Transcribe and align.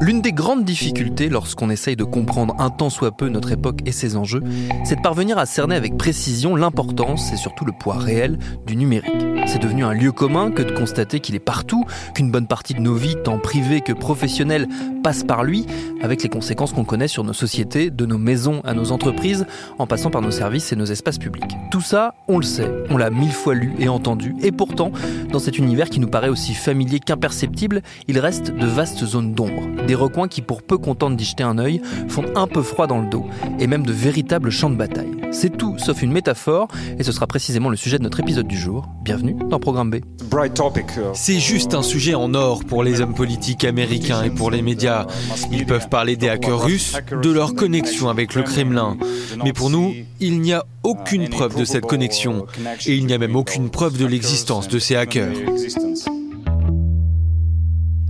L'une 0.00 0.20
des 0.20 0.32
grandes 0.32 0.64
difficultés 0.64 1.28
lorsqu'on 1.28 1.70
essaye 1.70 1.96
de 1.96 2.04
comprendre 2.04 2.54
un 2.58 2.68
tant 2.68 2.90
soit 2.90 3.16
peu 3.16 3.28
notre 3.28 3.52
époque 3.52 3.80
et 3.86 3.92
ses 3.92 4.16
enjeux, 4.16 4.42
c'est 4.84 4.96
de 4.96 5.00
parvenir 5.00 5.38
à 5.38 5.46
cerner 5.46 5.76
avec 5.76 5.96
précision 5.96 6.56
l'importance 6.56 7.32
et 7.32 7.36
surtout 7.36 7.64
le 7.64 7.72
poids 7.72 7.96
réel 7.96 8.38
du 8.66 8.76
numérique. 8.76 9.12
C'est 9.46 9.62
devenu 9.62 9.84
un 9.84 9.92
lieu 9.92 10.10
commun 10.10 10.50
que 10.50 10.62
de 10.62 10.72
constater 10.72 11.20
qu'il 11.20 11.34
est 11.34 11.40
partout, 11.40 11.84
qu'une 12.14 12.30
bonne 12.30 12.46
partie 12.46 12.74
de 12.74 12.80
nos 12.80 12.94
vies, 12.94 13.16
tant 13.22 13.38
privées 13.38 13.82
que 13.82 13.92
professionnelles, 13.92 14.68
passe 15.02 15.22
par 15.22 15.44
lui, 15.44 15.66
avec 16.02 16.22
les 16.22 16.28
conséquences 16.28 16.72
qu'on 16.72 16.84
connaît 16.84 17.08
sur 17.08 17.24
nos 17.24 17.32
sociétés, 17.32 17.90
de 17.90 18.06
nos 18.06 18.18
maisons 18.18 18.62
à 18.64 18.74
nos 18.74 18.90
entreprises, 18.90 19.46
en 19.78 19.86
passant 19.86 20.10
par 20.10 20.22
nos 20.22 20.30
services 20.30 20.72
et 20.72 20.76
nos 20.76 20.86
espaces 20.86 21.18
publics. 21.18 21.56
Tout 21.70 21.82
ça, 21.82 22.14
on 22.26 22.38
le 22.38 22.44
sait, 22.44 22.70
on 22.90 22.96
l'a 22.96 23.10
mille 23.10 23.32
fois 23.32 23.54
lu 23.54 23.74
et 23.78 23.88
entendu, 23.88 24.34
et 24.42 24.50
pourtant, 24.50 24.92
dans 25.34 25.40
cet 25.40 25.58
univers 25.58 25.90
qui 25.90 25.98
nous 25.98 26.06
paraît 26.06 26.28
aussi 26.28 26.54
familier 26.54 27.00
qu'imperceptible, 27.00 27.82
il 28.06 28.20
reste 28.20 28.52
de 28.54 28.66
vastes 28.66 29.04
zones 29.04 29.34
d'ombre, 29.34 29.64
des 29.84 29.96
recoins 29.96 30.28
qui, 30.28 30.42
pour 30.42 30.62
peu 30.62 30.78
qu'on 30.78 30.94
tente 30.94 31.16
d'y 31.16 31.24
jeter 31.24 31.42
un 31.42 31.58
œil, 31.58 31.82
font 32.06 32.24
un 32.36 32.46
peu 32.46 32.62
froid 32.62 32.86
dans 32.86 33.00
le 33.00 33.08
dos, 33.08 33.26
et 33.58 33.66
même 33.66 33.84
de 33.84 33.92
véritables 33.92 34.50
champs 34.50 34.70
de 34.70 34.76
bataille. 34.76 35.10
C'est 35.32 35.56
tout 35.56 35.76
sauf 35.78 36.02
une 36.02 36.12
métaphore, 36.12 36.68
et 37.00 37.02
ce 37.02 37.10
sera 37.10 37.26
précisément 37.26 37.68
le 37.68 37.74
sujet 37.74 37.98
de 37.98 38.04
notre 38.04 38.20
épisode 38.20 38.46
du 38.46 38.56
jour. 38.56 38.86
Bienvenue 39.02 39.34
dans 39.50 39.58
Programme 39.58 39.90
B. 39.90 39.96
C'est 41.14 41.40
juste 41.40 41.74
un 41.74 41.82
sujet 41.82 42.14
en 42.14 42.32
or 42.34 42.64
pour 42.64 42.84
les 42.84 43.00
hommes 43.00 43.14
politiques 43.14 43.64
américains 43.64 44.22
et 44.22 44.30
pour 44.30 44.52
les 44.52 44.62
médias. 44.62 45.06
Ils 45.50 45.66
peuvent 45.66 45.88
parler 45.88 46.14
des 46.14 46.28
hackers 46.28 46.62
russes, 46.62 46.96
de 47.10 47.30
leur 47.30 47.56
connexion 47.56 48.08
avec 48.08 48.36
le 48.36 48.42
Kremlin. 48.42 48.96
Mais 49.44 49.52
pour 49.52 49.68
nous, 49.68 49.92
il 50.20 50.40
n'y 50.40 50.52
a 50.52 50.64
aucune 50.84 51.28
preuve 51.28 51.58
de 51.58 51.64
cette 51.64 51.86
connexion. 51.86 52.46
Et 52.86 52.94
il 52.94 53.06
n'y 53.06 53.12
a 53.14 53.18
même 53.18 53.34
aucune 53.34 53.70
preuve 53.70 53.98
de 53.98 54.06
l'existence 54.06 54.68
de 54.68 54.78
ces 54.78 54.94
hackers. 54.94 55.23
Your 55.32 55.50
existence. 55.50 56.23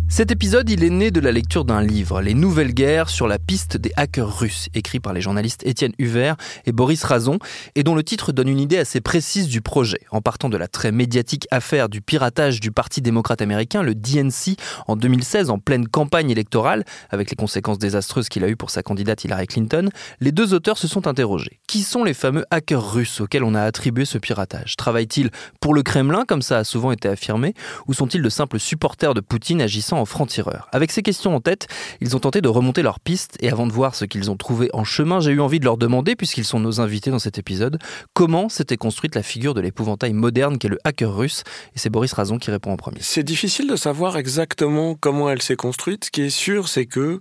Cet 0.07 0.31
épisode, 0.31 0.71
il 0.71 0.85
est 0.85 0.91
né 0.91 1.11
de 1.11 1.19
la 1.19 1.33
lecture 1.33 1.65
d'un 1.65 1.83
livre, 1.83 2.21
Les 2.21 2.35
Nouvelles 2.35 2.73
Guerres 2.73 3.09
sur 3.09 3.27
la 3.27 3.39
piste 3.41 3.77
des 3.77 3.91
hackers 3.97 4.39
russes, 4.39 4.69
écrit 4.75 5.01
par 5.01 5.13
les 5.13 5.21
journalistes 5.21 5.67
Étienne 5.67 5.95
Huvert 5.99 6.37
et 6.67 6.73
Boris 6.73 7.03
Razon, 7.03 7.39
et 7.75 7.83
dont 7.83 7.97
le 7.97 8.05
titre 8.05 8.31
donne 8.31 8.49
une 8.49 8.61
idée 8.61 8.79
assez 8.79 9.01
précise 9.01 9.49
du 9.49 9.61
projet, 9.61 9.99
en 10.11 10.21
partant 10.21 10.49
de 10.49 10.57
la 10.57 10.69
très 10.69 10.93
médiatique 10.93 11.49
affaire 11.51 11.89
du 11.89 12.01
piratage 12.01 12.61
du 12.61 12.71
Parti 12.71 13.03
démocrate 13.03 13.43
américain, 13.43 13.83
le 13.83 13.97
DNC, 13.97 14.57
en 14.87 14.95
2016, 14.95 15.51
en 15.51 15.59
pleine 15.59 15.89
campagne 15.89 16.31
électorale, 16.31 16.85
avec 17.11 17.31
les 17.31 17.37
conséquences 17.37 17.79
désastreuses 17.79 18.29
qu'il 18.29 18.45
a 18.45 18.49
eues 18.49 18.57
pour 18.57 18.71
sa 18.71 18.85
candidate 18.85 19.25
Hillary 19.25 19.49
Clinton, 19.49 19.89
les 20.21 20.31
deux 20.31 20.55
auteurs 20.55 20.79
se 20.79 20.87
sont 20.87 21.09
interrogés. 21.09 21.59
Qui 21.67 21.83
sont 21.83 22.05
les 22.05 22.15
fameux 22.15 22.45
hackers 22.51 22.93
russes 22.93 23.21
auxquels 23.21 23.43
on 23.43 23.55
a 23.55 23.63
attribué 23.63 24.05
ce 24.05 24.19
piratage? 24.19 24.77
Travaillent-ils 24.77 25.31
pour 25.61 25.75
le 25.75 25.83
Kremlin, 25.83 26.25
comme 26.29 26.43
ça 26.43 26.59
a 26.59 26.65
souvent 26.65 26.93
été 26.93 27.09
affirmé, 27.09 27.55
ou 27.89 27.95
sont-ils 27.95 28.23
de 28.23 28.29
simples 28.29 28.61
supporters 28.61 29.15
de 29.15 29.21
Poutine 29.21 29.61
agissant 29.61 29.94
en 29.95 30.05
franc-tireur 30.05 30.69
Avec 30.73 30.93
ces 30.93 31.03
questions 31.03 31.35
en 31.35 31.41
tête, 31.41 31.67
ils 32.01 32.17
ont 32.17 32.21
tenté 32.21 32.41
de 32.41 32.49
remonter 32.49 32.83
leur 32.83 33.01
piste 33.01 33.37
et 33.41 33.51
avant 33.51 33.67
de 33.67 33.73
voir 33.73 33.95
ce 33.95 34.05
qu'ils 34.05 34.31
ont 34.31 34.37
trouvé 34.37 34.71
en 34.73 34.85
chemin, 34.85 35.21
j'ai 35.21 35.33
eu 35.33 35.41
envie 35.41 35.61
de 35.61 35.65
leur 35.65 35.77
demander, 35.77 36.17
puisqu'ils 36.17 36.45
sont 36.45 36.61
nos 36.61 36.81
invités 36.81 37.11
dans 37.11 37.19
cet 37.19 37.39
épisode, 37.39 37.79
comment 38.13 38.49
s'était 38.49 38.77
construite 38.77 39.15
la 39.15 39.23
figure 39.23 39.55
de 39.55 39.61
l'épouvantail 39.61 40.13
moderne 40.13 40.59
qu'est 40.59 40.69
le 40.69 40.79
hacker 40.85 41.15
russe. 41.15 41.43
Et 41.75 41.79
c'est 41.79 41.91
Boris 41.91 42.13
Razon 42.13 42.39
qui 42.39 42.51
répond 42.51 42.73
en 42.73 42.77
premier. 42.77 42.99
C'est 43.01 43.23
difficile 43.23 43.69
de 43.69 43.77
savoir 43.77 44.17
exactement 44.17 44.95
comment 44.95 45.31
elle 45.31 45.43
s'est 45.43 45.57
construite. 45.57 46.07
Ce 46.07 46.11
qui 46.11 46.23
est 46.23 46.31
sûr, 46.31 46.69
c'est 46.69 46.87
que 46.87 47.21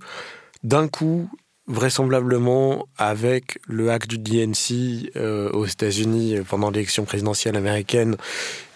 d'un 0.64 0.88
coup, 0.88 1.30
vraisemblablement 1.68 2.88
avec 2.98 3.60
le 3.68 3.90
hack 3.92 4.08
du 4.08 4.18
DNC 4.18 5.12
euh, 5.16 5.50
aux 5.52 5.66
États-Unis 5.66 6.38
pendant 6.48 6.70
l'élection 6.72 7.06
présidentielle 7.06 7.56
américaine 7.56 8.18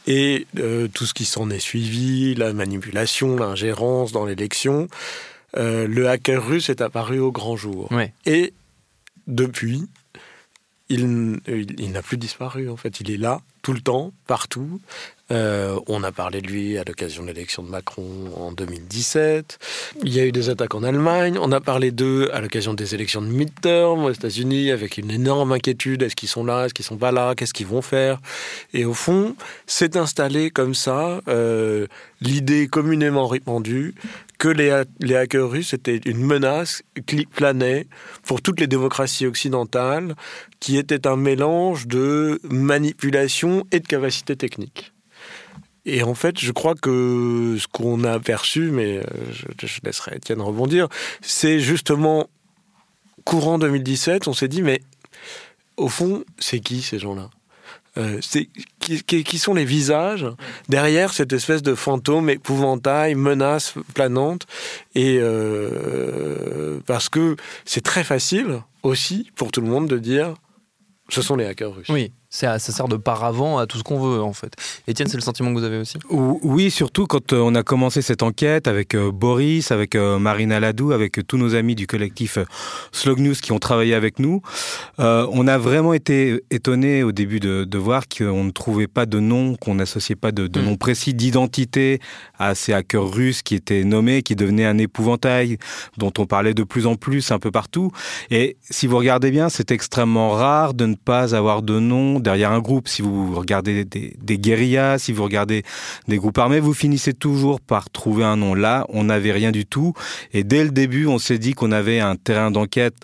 et 0.08 0.48
euh, 0.58 0.88
tout 0.88 1.06
ce 1.06 1.14
qui 1.14 1.26
s'en 1.26 1.50
est 1.50 1.60
suivi, 1.60 2.34
la 2.34 2.54
manipulation, 2.54 3.36
l'ingérence 3.36 4.12
dans 4.12 4.26
l'élection, 4.26 4.88
euh, 5.58 5.88
le 5.88 6.10
hacker 6.10 6.46
russe 6.46 6.70
est 6.70 6.82
apparu 6.82 7.20
au 7.20 7.32
grand 7.32 7.58
jour. 7.58 7.92
Ouais. 7.92 8.14
Et 8.26 8.54
depuis, 9.28 9.88
il, 10.90 11.40
il 11.78 11.92
n'a 11.92 12.02
plus 12.02 12.18
disparu 12.18 12.70
en 12.70 12.78
fait. 12.78 13.02
Il 13.02 13.12
est 13.12 13.18
là 13.18 13.42
tout 13.62 13.74
le 13.74 13.82
temps, 13.82 14.14
partout. 14.26 14.80
Euh, 15.32 15.80
on 15.88 16.04
a 16.04 16.12
parlé 16.12 16.42
de 16.42 16.48
lui 16.48 16.78
à 16.78 16.84
l'occasion 16.86 17.24
de 17.24 17.28
l'élection 17.28 17.62
de 17.62 17.70
Macron 17.70 18.08
en 18.36 18.52
2017. 18.52 19.60
Il 20.04 20.14
y 20.14 20.20
a 20.20 20.26
eu 20.26 20.32
des 20.32 20.50
attaques 20.50 20.76
en 20.76 20.84
Allemagne. 20.84 21.38
On 21.42 21.52
a 21.52 21.60
parlé 21.60 21.92
d'eux 21.92 22.30
à 22.34 22.40
l'occasion 22.40 22.74
des 22.74 22.96
élections 22.96 23.22
de 23.22 23.28
midterm 23.28 24.06
aux 24.06 24.12
États-Unis 24.12 24.72
avec 24.72 24.98
une 24.98 25.12
énorme 25.12 25.52
inquiétude. 25.52 26.02
Est-ce 26.02 26.16
qu'ils 26.16 26.30
sont 26.30 26.46
là? 26.46 26.66
Est-ce 26.66 26.74
qu'ils 26.74 26.86
sont 26.86 26.98
pas 26.98 27.12
là? 27.12 27.36
Qu'est-ce 27.36 27.54
qu'ils 27.54 27.68
vont 27.68 27.82
faire? 27.82 28.20
Et 28.74 28.86
au 28.86 28.94
fond, 28.94 29.36
c'est 29.66 29.98
installé 29.98 30.50
comme 30.50 30.74
ça 30.74 31.22
euh, 31.28 31.88
l'idée 32.22 32.68
communément 32.68 33.28
répandue 33.28 33.96
que 34.38 34.48
les, 34.48 34.84
les, 35.00 35.16
hackers 35.16 35.50
russes 35.50 35.74
étaient 35.74 36.00
une 36.06 36.24
menace 36.24 36.84
qui 37.08 37.26
planait 37.26 37.88
pour 38.24 38.42
toutes 38.42 38.60
les 38.60 38.68
démocraties 38.68 39.26
occidentales, 39.26 40.16
qui 40.60 40.78
était 40.78 41.08
un 41.08 41.16
mélange 41.16 41.88
de 41.88 42.40
manipulation 42.44 43.66
et 43.72 43.80
de 43.80 43.88
capacité 43.88 44.36
technique. 44.36 44.94
Et 45.90 46.04
en 46.04 46.14
fait, 46.14 46.40
je 46.40 46.52
crois 46.52 46.76
que 46.76 47.56
ce 47.58 47.66
qu'on 47.68 48.04
a 48.04 48.12
aperçu, 48.12 48.70
mais 48.72 49.02
je, 49.32 49.68
je 49.68 49.80
laisserai 49.84 50.18
Étienne 50.18 50.42
rebondir, 50.42 50.90
c'est 51.22 51.60
justement 51.60 52.30
courant 53.24 53.58
2017, 53.58 54.28
on 54.28 54.34
s'est 54.34 54.48
dit, 54.48 54.62
mais 54.62 54.82
au 55.78 55.90
fond, 55.90 56.24
c'est 56.40 56.60
qui 56.60 56.82
ces 56.82 57.00
gens-là? 57.00 57.30
Euh, 57.98 58.20
qui, 58.80 59.38
sont 59.40 59.56
les 59.56 59.66
visages 59.66 60.28
derrière 60.70 61.14
cette 61.14 61.34
espèce 61.34 61.64
de 61.64 61.74
fantôme, 61.74 62.30
épouvantail, 62.30 63.16
menace 63.16 63.74
planante? 63.96 64.46
Et 64.94 65.18
euh, 65.20 66.80
parce 66.86 67.10
que 67.10 67.36
c'est 67.66 67.82
très 67.82 68.04
facile 68.04 68.62
aussi 68.84 69.32
pour 69.36 69.52
tout 69.52 69.62
le 69.62 69.68
monde 69.68 69.88
de 69.88 69.98
dire 69.98 70.36
ce 71.10 71.22
sont 71.22 71.36
les 71.38 71.46
hackers 71.46 71.74
russes. 71.74 71.90
Oui, 71.90 72.12
ça, 72.38 72.60
ça 72.60 72.72
sert 72.72 72.88
de 72.88 72.98
paravent 72.98 73.58
à 73.58 73.66
tout 73.66 73.80
ce 73.80 73.84
qu'on 73.84 74.00
veut 74.00 74.22
en 74.22 74.34
fait. 74.34 74.54
Étienne, 74.88 75.08
c'est 75.08 75.18
le 75.18 75.24
sentiment 75.24 75.50
que 75.54 75.60
vous 75.60 75.66
avez 75.66 75.80
aussi 75.80 75.98
Oui, 76.12 76.70
surtout 76.70 77.08
quand 77.08 77.34
euh, 77.34 77.40
on 77.40 77.56
a 77.56 77.64
commencé 77.64 78.04
cette 78.04 78.22
enquête 78.22 78.68
avec 78.68 78.94
euh, 78.94 79.12
Boris, 79.12 79.72
avec 79.72 79.96
euh, 79.96 80.20
Marina 80.20 80.60
Ladou, 80.60 80.92
avec 80.92 81.26
tous 81.26 81.38
nos 81.38 81.56
amis 81.56 81.74
du 81.74 81.88
collectif 81.88 82.38
Slog 82.92 83.20
News 83.20 83.34
qui 83.42 83.54
ont 83.54 83.60
travaillé 83.60 83.96
avec 83.96 84.20
nous. 84.20 84.42
on 85.00 85.48
a 85.48 85.58
vraiment 85.58 85.94
été 85.94 86.44
étonné 86.52 87.02
au 87.02 87.12
début 87.12 87.40
de, 87.40 87.64
de 87.64 87.78
voir 87.78 88.04
qu'on 88.08 88.44
ne 88.44 88.52
trouvait 88.52 88.88
pas 88.88 89.08
de 89.08 89.20
nom, 89.20 89.56
qu'on 89.56 89.74
n'associait 89.74 90.16
pas 90.16 90.32
de, 90.32 90.46
de 90.46 90.62
mm. 90.62 90.66
nom 90.66 90.76
précis 90.76 91.16
d'identité 91.16 92.00
à 92.38 92.54
ces 92.54 92.72
hackers 92.74 93.10
russes 93.10 93.42
qui 93.42 93.56
étaient 93.56 93.84
nommés, 93.84 94.22
qui 94.22 94.36
devenaient 94.36 94.66
un 94.66 94.78
épouvantail 94.78 95.58
dont 95.98 96.14
on 96.20 96.28
parlait 96.28 96.54
de 96.54 96.64
plus 96.64 96.86
en 96.86 96.96
plus 96.96 97.32
un 97.32 97.40
peu 97.40 97.50
partout. 97.50 97.92
Et 98.30 98.58
si 98.70 98.86
vous 98.86 98.98
regardez 98.98 99.32
bien, 99.32 99.50
c'est 99.50 99.72
extrêmement 99.72 100.32
rare 100.32 100.76
de 100.76 100.86
ne 100.86 100.96
pas 100.96 101.34
avoir 101.34 101.64
de 101.64 101.80
nom 101.80 102.20
derrière 102.28 102.52
un 102.52 102.60
groupe. 102.60 102.90
Si 102.90 103.02
vous 103.02 103.34
regardez 103.34 103.86
des, 103.86 104.38
guérillas, 104.38 105.00
si 105.00 105.14
vous 105.14 105.24
regardez 105.24 105.64
des 106.10 106.18
groupes 106.18 106.38
armés, 106.38 106.60
vous 106.60 106.74
finissez 106.74 107.14
toujours 107.14 107.62
par 107.62 107.90
trouver 107.90 108.26
un 108.26 108.36
nom. 108.36 108.54
Là, 108.54 108.86
on 108.90 109.06
n'avait 109.06 109.32
rien 109.32 109.52
du 109.54 109.66
tout. 109.66 109.94
Et 110.34 110.44
dès 110.44 110.66
le 110.66 110.72
début, 110.72 111.08
on 111.08 111.20
s'est 111.20 111.38
dit 111.38 111.54
qu'on 111.54 111.72
avait 111.72 112.02
un 112.02 112.18
terrain 112.18 112.52
d'enquête 112.52 112.96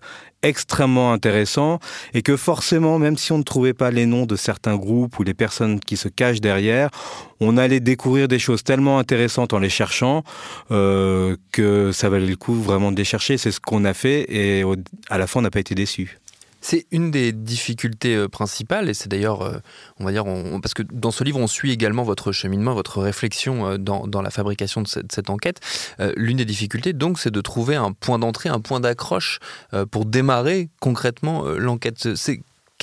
extrêmement 0.41 1.13
intéressant 1.13 1.79
et 2.13 2.21
que 2.21 2.35
forcément, 2.35 2.99
même 2.99 3.15
si 3.15 3.31
on 3.31 3.37
ne 3.37 3.43
trouvait 3.43 3.73
pas 3.73 3.91
les 3.91 4.05
noms 4.05 4.25
de 4.25 4.35
certains 4.35 4.75
groupes 4.75 5.17
ou 5.17 5.23
les 5.23 5.33
personnes 5.33 5.79
qui 5.79 5.95
se 5.95 6.09
cachent 6.09 6.41
derrière, 6.41 6.89
on 7.39 7.55
allait 7.55 7.79
découvrir 7.79 8.27
des 8.27 8.39
choses 8.39 8.61
tellement 8.65 8.99
intéressantes 8.99 9.53
en 9.53 9.59
les 9.59 9.69
cherchant 9.69 10.23
euh, 10.71 11.37
que 11.53 11.93
ça 11.93 12.09
valait 12.09 12.27
le 12.27 12.35
coup 12.35 12.55
vraiment 12.55 12.91
de 12.91 12.97
les 12.97 13.05
chercher. 13.05 13.37
C'est 13.37 13.51
ce 13.51 13.61
qu'on 13.61 13.85
a 13.85 13.93
fait 13.93 14.25
et 14.27 14.65
à 15.09 15.17
la 15.17 15.27
fin, 15.27 15.39
on 15.39 15.43
n'a 15.43 15.49
pas 15.49 15.61
été 15.61 15.75
déçus. 15.75 16.19
C'est 16.63 16.85
une 16.91 17.11
des 17.11 17.33
difficultés 17.33 18.15
euh, 18.15 18.29
principales, 18.29 18.89
et 18.89 18.93
c'est 18.93 19.09
d'ailleurs, 19.09 19.41
euh, 19.41 19.57
on 19.99 20.05
va 20.05 20.13
dire, 20.13 20.23
parce 20.61 20.73
que 20.73 20.81
dans 20.81 21.11
ce 21.11 21.25
livre, 21.25 21.37
on 21.37 21.47
suit 21.47 21.71
également 21.71 22.03
votre 22.03 22.31
cheminement, 22.31 22.73
votre 22.73 23.01
réflexion 23.01 23.67
euh, 23.67 23.77
dans, 23.77 24.21
la 24.21 24.29
fabrication 24.29 24.81
de 24.81 24.87
cette, 24.87 25.29
enquête. 25.29 25.59
L'une 26.15 26.37
des 26.37 26.45
difficultés, 26.45 26.93
donc, 26.93 27.19
c'est 27.19 27.31
de 27.31 27.41
trouver 27.41 27.75
un 27.75 27.91
point 27.91 28.17
d'entrée, 28.17 28.47
un 28.47 28.61
point 28.61 28.79
d'accroche 28.79 29.39
pour 29.91 30.05
démarrer 30.05 30.69
concrètement 30.79 31.43
l'enquête. 31.43 32.07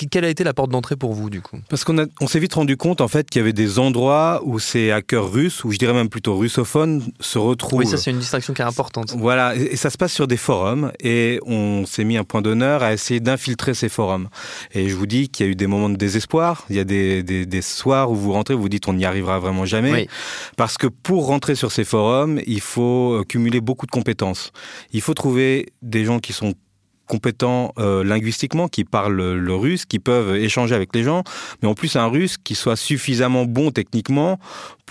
Quelle 0.07 0.25
a 0.25 0.29
été 0.29 0.43
la 0.43 0.53
porte 0.53 0.71
d'entrée 0.71 0.95
pour 0.95 1.13
vous 1.13 1.29
du 1.29 1.41
coup? 1.41 1.57
Parce 1.69 1.83
qu'on 1.83 2.07
on 2.19 2.27
s'est 2.27 2.39
vite 2.39 2.53
rendu 2.53 2.77
compte 2.77 3.01
en 3.01 3.07
fait 3.07 3.29
qu'il 3.29 3.39
y 3.39 3.43
avait 3.43 3.53
des 3.53 3.79
endroits 3.79 4.41
où 4.43 4.59
ces 4.59 4.91
hackers 4.91 5.31
russes, 5.31 5.63
ou 5.63 5.71
je 5.71 5.77
dirais 5.77 5.93
même 5.93 6.09
plutôt 6.09 6.37
russophones, 6.37 7.03
se 7.19 7.37
retrouvent. 7.37 7.79
Oui, 7.79 7.87
ça 7.87 7.97
c'est 7.97 8.11
une 8.11 8.19
distinction 8.19 8.53
qui 8.53 8.61
est 8.61 8.65
importante. 8.65 9.13
Voilà, 9.17 9.55
et, 9.55 9.75
ça 9.75 9.89
se 9.89 9.97
passe 9.97 10.13
sur 10.13 10.27
des 10.27 10.37
forums 10.37 10.91
et 10.99 11.39
on 11.45 11.85
s'est 11.85 12.03
mis 12.03 12.17
un 12.17 12.23
point 12.23 12.41
d'honneur 12.41 12.83
à 12.83 12.93
essayer 12.93 13.19
d'infiltrer 13.19 13.73
ces 13.73 13.89
forums. 13.89 14.29
Et 14.73 14.89
je 14.89 14.95
vous 14.95 15.05
dis 15.05 15.29
qu'il 15.29 15.45
y 15.45 15.49
a 15.49 15.51
eu 15.51 15.55
des 15.55 15.67
moments 15.67 15.89
de 15.89 15.97
désespoir. 15.97 16.65
Il 16.69 16.75
y 16.75 16.79
a 16.79 16.83
des, 16.83 17.23
des, 17.23 17.45
des 17.45 17.61
soirs 17.61 18.11
où 18.11 18.15
vous 18.15 18.33
rentrez, 18.33 18.53
vous 18.53 18.61
vous 18.61 18.69
dites 18.69 18.87
on 18.87 18.93
n'y 18.93 19.05
arrivera 19.05 19.39
vraiment 19.39 19.65
jamais. 19.65 19.91
Oui. 19.91 20.07
Parce 20.57 20.77
que 20.77 20.87
pour 20.87 21.27
rentrer 21.27 21.55
sur 21.55 21.71
ces 21.71 21.83
forums, 21.83 22.39
il 22.45 22.61
faut 22.61 23.23
cumuler 23.27 23.61
beaucoup 23.61 23.85
de 23.85 23.91
compétences. 23.91 24.51
Il 24.93 25.01
faut 25.01 25.13
trouver 25.13 25.73
des 25.81 26.05
gens 26.05 26.19
qui 26.19 26.33
sont 26.33 26.53
compétents 27.11 27.73
euh, 27.77 28.05
linguistiquement, 28.05 28.69
qui 28.69 28.85
parlent 28.85 29.33
le 29.33 29.53
russe, 29.53 29.83
qui 29.83 29.99
peuvent 29.99 30.33
échanger 30.37 30.73
avec 30.73 30.95
les 30.95 31.03
gens, 31.03 31.25
mais 31.61 31.67
en 31.67 31.73
plus 31.73 31.97
un 31.97 32.07
russe 32.07 32.37
qui 32.37 32.55
soit 32.55 32.77
suffisamment 32.77 33.43
bon 33.43 33.71
techniquement 33.71 34.39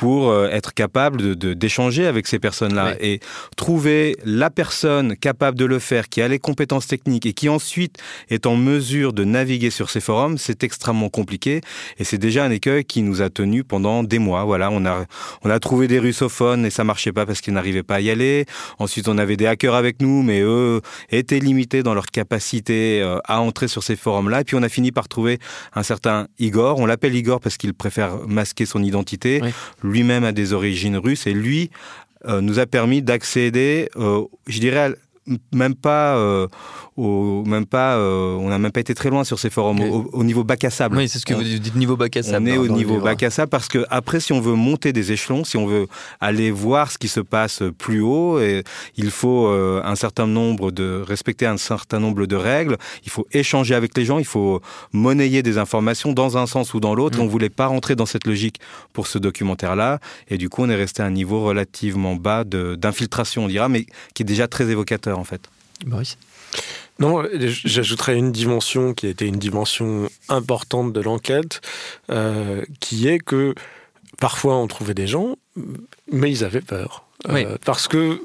pour 0.00 0.31
euh, 0.31 0.49
être 0.49 0.72
capable 0.72 1.37
de, 1.37 1.52
d'échanger 1.52 2.06
avec 2.06 2.26
ces 2.26 2.38
personnes-là. 2.38 2.94
Et 3.00 3.20
trouver 3.58 4.17
la 4.25 4.49
personne 4.49 5.14
capable 5.14 5.58
de 5.58 5.67
le 5.67 5.78
faire, 5.78 6.08
qui 6.08 6.22
a 6.22 6.28
les 6.28 6.38
compétences 6.38 6.87
techniques 6.87 7.26
et 7.26 7.34
qui 7.34 7.50
ensuite 7.50 7.99
est 8.31 8.46
en 8.46 8.56
mesure 8.56 9.12
de 9.12 9.25
naviguer 9.25 9.69
sur 9.69 9.90
ces 9.90 10.00
forums, 10.00 10.38
c'est 10.38 10.64
extrêmement 10.64 11.11
compliqué. 11.11 11.61
Et 11.99 12.05
c'est 12.05 12.17
déjà 12.17 12.44
un 12.44 12.50
écueil 12.50 12.84
qui 12.87 13.02
nous 13.02 13.20
a 13.20 13.28
tenus 13.28 13.62
pendant 13.69 14.02
des 14.02 14.19
mois. 14.19 14.44
Voilà, 14.44 14.70
on 14.70 14.87
a, 14.87 15.05
on 15.43 15.50
a 15.50 15.61
trouvé 15.61 15.87
des 15.87 15.99
russophones 15.99 16.64
et 16.64 16.70
ça 16.70 16.82
marchait 16.82 17.12
pas 17.12 17.26
parce 17.26 17.43
qu'ils 17.43 17.52
n'arrivaient 17.52 17.82
pas 17.82 17.96
à 17.96 18.00
y 18.00 18.08
aller. 18.08 18.46
Ensuite, 18.78 19.06
on 19.06 19.19
avait 19.19 19.37
des 19.37 19.46
hackers 19.46 19.75
avec 19.75 20.00
nous, 20.00 20.22
mais 20.22 20.40
eux 20.40 20.81
étaient 21.11 21.40
limités 21.40 21.82
dans 21.82 21.93
leur 21.93 22.09
capacité 22.10 23.00
euh, 23.02 23.18
à 23.24 23.40
entrer 23.40 23.68
sur 23.68 23.82
ces 23.82 23.96
forums-là. 23.96 24.40
Et 24.40 24.44
puis, 24.44 24.56
on 24.56 24.62
a 24.62 24.68
fini 24.68 24.92
par 24.92 25.08
trouver 25.08 25.38
un 25.74 25.82
certain 25.82 26.26
Igor. 26.38 26.78
On 26.78 26.86
l'appelle 26.86 27.14
Igor 27.14 27.40
parce 27.40 27.56
qu'il 27.56 27.74
préfère 27.74 28.18
masquer 28.26 28.66
son 28.66 28.82
identité 28.82 29.40
lui-même 29.82 30.24
a 30.24 30.32
des 30.32 30.52
origines 30.52 30.96
russes 30.96 31.26
et 31.26 31.32
lui 31.32 31.70
euh, 32.26 32.40
nous 32.40 32.58
a 32.58 32.66
permis 32.66 33.02
d'accéder, 33.02 33.88
euh, 33.96 34.24
je 34.46 34.60
dirais, 34.60 34.94
même 35.52 35.74
pas 35.74 36.16
euh, 36.16 36.48
même 37.00 37.67
pas, 37.67 37.97
euh, 37.97 38.35
on 38.37 38.49
n'a 38.49 38.58
même 38.58 38.73
pas 38.73 38.81
été 38.81 38.94
très 38.94 39.11
loin 39.11 39.25
sur 39.25 39.38
ces 39.38 39.50
forums, 39.50 39.81
au, 39.81 40.25
niveau 40.25 40.44
bac 40.44 40.64
à 40.64 40.70
sable. 40.70 40.97
Oui, 40.97 41.08
c'est 41.08 41.19
ce 41.19 41.26
que 41.26 41.35
vous 41.35 41.43
dites, 41.43 41.75
niveau 41.75 41.97
bac 41.97 42.17
à 42.17 42.23
sable. 42.23 42.49
On 42.49 42.52
est 42.52 42.58
au 42.58 42.69
niveau 42.69 43.00
bac 43.00 43.23
à 43.23 43.31
sable 43.31 43.50
parce 43.50 43.69
que 43.69 43.85
après, 43.91 44.20
si 44.20 44.32
on 44.32 44.41
veut 44.41 44.55
monter 44.55 44.93
des 44.93 45.12
échelons, 45.12 45.44
si 45.44 45.56
on 45.56 45.67
veut 45.67 45.87
aller 46.20 46.50
voir 46.50 46.91
ce 46.91 46.99
qui 46.99 47.08
se 47.08 47.20
passe 47.20 47.62
plus 47.79 48.00
haut, 48.00 48.41
et 48.41 48.64
il 48.97 49.11
faut 49.11 49.47
euh, 49.47 49.82
un 49.85 49.94
certain 49.94 50.26
nombre 50.26 50.70
de 50.70 51.02
respecter 51.06 51.47
un 51.47 51.56
certain 51.56 52.00
nombre 52.00 52.26
de 52.26 52.37
règles. 52.37 52.76
Il 53.05 53.11
faut 53.11 53.26
échanger 53.32 53.75
avec 53.75 53.96
les 53.96 54.05
gens, 54.05 54.19
il 54.19 54.25
faut 54.25 54.61
monnayer 54.93 55.43
des 55.43 55.58
informations 55.58 56.12
dans 56.12 56.37
un 56.37 56.46
sens 56.46 56.75
ou 56.75 56.81
dans 56.81 56.94
l'autre. 56.94 57.19
Mm. 57.19 57.23
On 57.23 57.26
voulait 57.26 57.50
pas 57.50 57.67
rentrer 57.67 57.96
dans 57.96 58.06
cette 58.06 58.26
logique 58.26 58.61
pour 58.93 59.06
ce 59.06 59.19
documentaire-là, 59.19 60.00
et 60.29 60.38
du 60.38 60.49
coup, 60.49 60.62
on 60.62 60.69
est 60.69 60.76
resté 60.76 61.03
à 61.03 61.06
un 61.06 61.11
niveau 61.11 61.43
relativement 61.43 62.14
bas 62.14 62.44
d'infiltration, 62.44 63.44
on 63.44 63.49
dira, 63.49 63.69
mais 63.69 63.87
qui 64.14 64.23
est 64.23 64.26
déjà 64.26 64.49
très 64.49 64.70
évocateur 64.70 65.19
en 65.19 65.25
fait. 65.25 65.49
Boris? 65.87 66.19
Non, 66.99 67.23
j'ajouterais 67.32 68.17
une 68.17 68.31
dimension 68.31 68.93
qui 68.93 69.06
a 69.06 69.08
été 69.08 69.26
une 69.26 69.38
dimension 69.38 70.08
importante 70.29 70.93
de 70.93 71.00
l'enquête, 71.00 71.62
euh, 72.11 72.62
qui 72.81 73.08
est 73.08 73.19
que 73.19 73.55
parfois 74.19 74.56
on 74.56 74.67
trouvait 74.67 74.94
des 74.94 75.06
gens, 75.06 75.37
mais 76.12 76.31
ils 76.31 76.44
avaient 76.44 76.61
peur. 76.61 77.05
Euh, 77.29 77.56
parce 77.64 77.88
que 77.88 78.23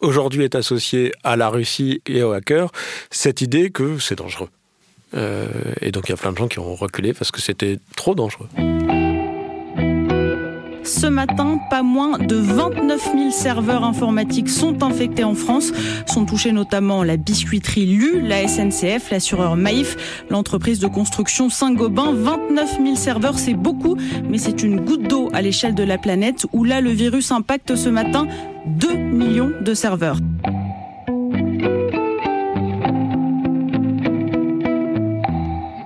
aujourd'hui 0.00 0.44
est 0.44 0.54
associée 0.54 1.12
à 1.24 1.36
la 1.36 1.48
Russie 1.48 2.02
et 2.06 2.22
aux 2.22 2.32
hackers 2.32 2.70
cette 3.10 3.40
idée 3.40 3.70
que 3.70 3.98
c'est 3.98 4.16
dangereux. 4.16 4.48
Euh, 5.14 5.48
et 5.80 5.90
donc 5.90 6.08
il 6.08 6.12
y 6.12 6.14
a 6.14 6.16
plein 6.16 6.32
de 6.32 6.36
gens 6.36 6.48
qui 6.48 6.58
ont 6.58 6.74
reculé 6.74 7.14
parce 7.14 7.30
que 7.30 7.40
c'était 7.40 7.78
trop 7.96 8.14
dangereux. 8.14 8.48
Ce 10.84 11.06
matin, 11.06 11.58
pas 11.70 11.82
moins 11.82 12.18
de 12.18 12.36
29 12.36 13.02
000 13.02 13.30
serveurs 13.30 13.84
informatiques 13.84 14.50
sont 14.50 14.82
infectés 14.82 15.24
en 15.24 15.34
France. 15.34 15.72
Sont 16.06 16.26
touchés 16.26 16.52
notamment 16.52 17.02
la 17.02 17.16
biscuiterie 17.16 17.86
LU, 17.86 18.20
la 18.20 18.46
SNCF, 18.46 19.10
l'assureur 19.10 19.56
Maïf, 19.56 19.96
l'entreprise 20.28 20.80
de 20.80 20.86
construction 20.86 21.48
Saint-Gobain. 21.48 22.12
29 22.12 22.78
000 22.82 22.96
serveurs, 22.96 23.38
c'est 23.38 23.54
beaucoup, 23.54 23.96
mais 24.28 24.36
c'est 24.36 24.62
une 24.62 24.80
goutte 24.80 25.08
d'eau 25.08 25.30
à 25.32 25.40
l'échelle 25.40 25.74
de 25.74 25.82
la 25.82 25.96
planète 25.96 26.46
où 26.52 26.64
là, 26.64 26.82
le 26.82 26.90
virus 26.90 27.32
impacte 27.32 27.76
ce 27.76 27.88
matin 27.88 28.28
2 28.66 28.94
millions 28.94 29.52
de 29.62 29.72
serveurs. 29.72 30.18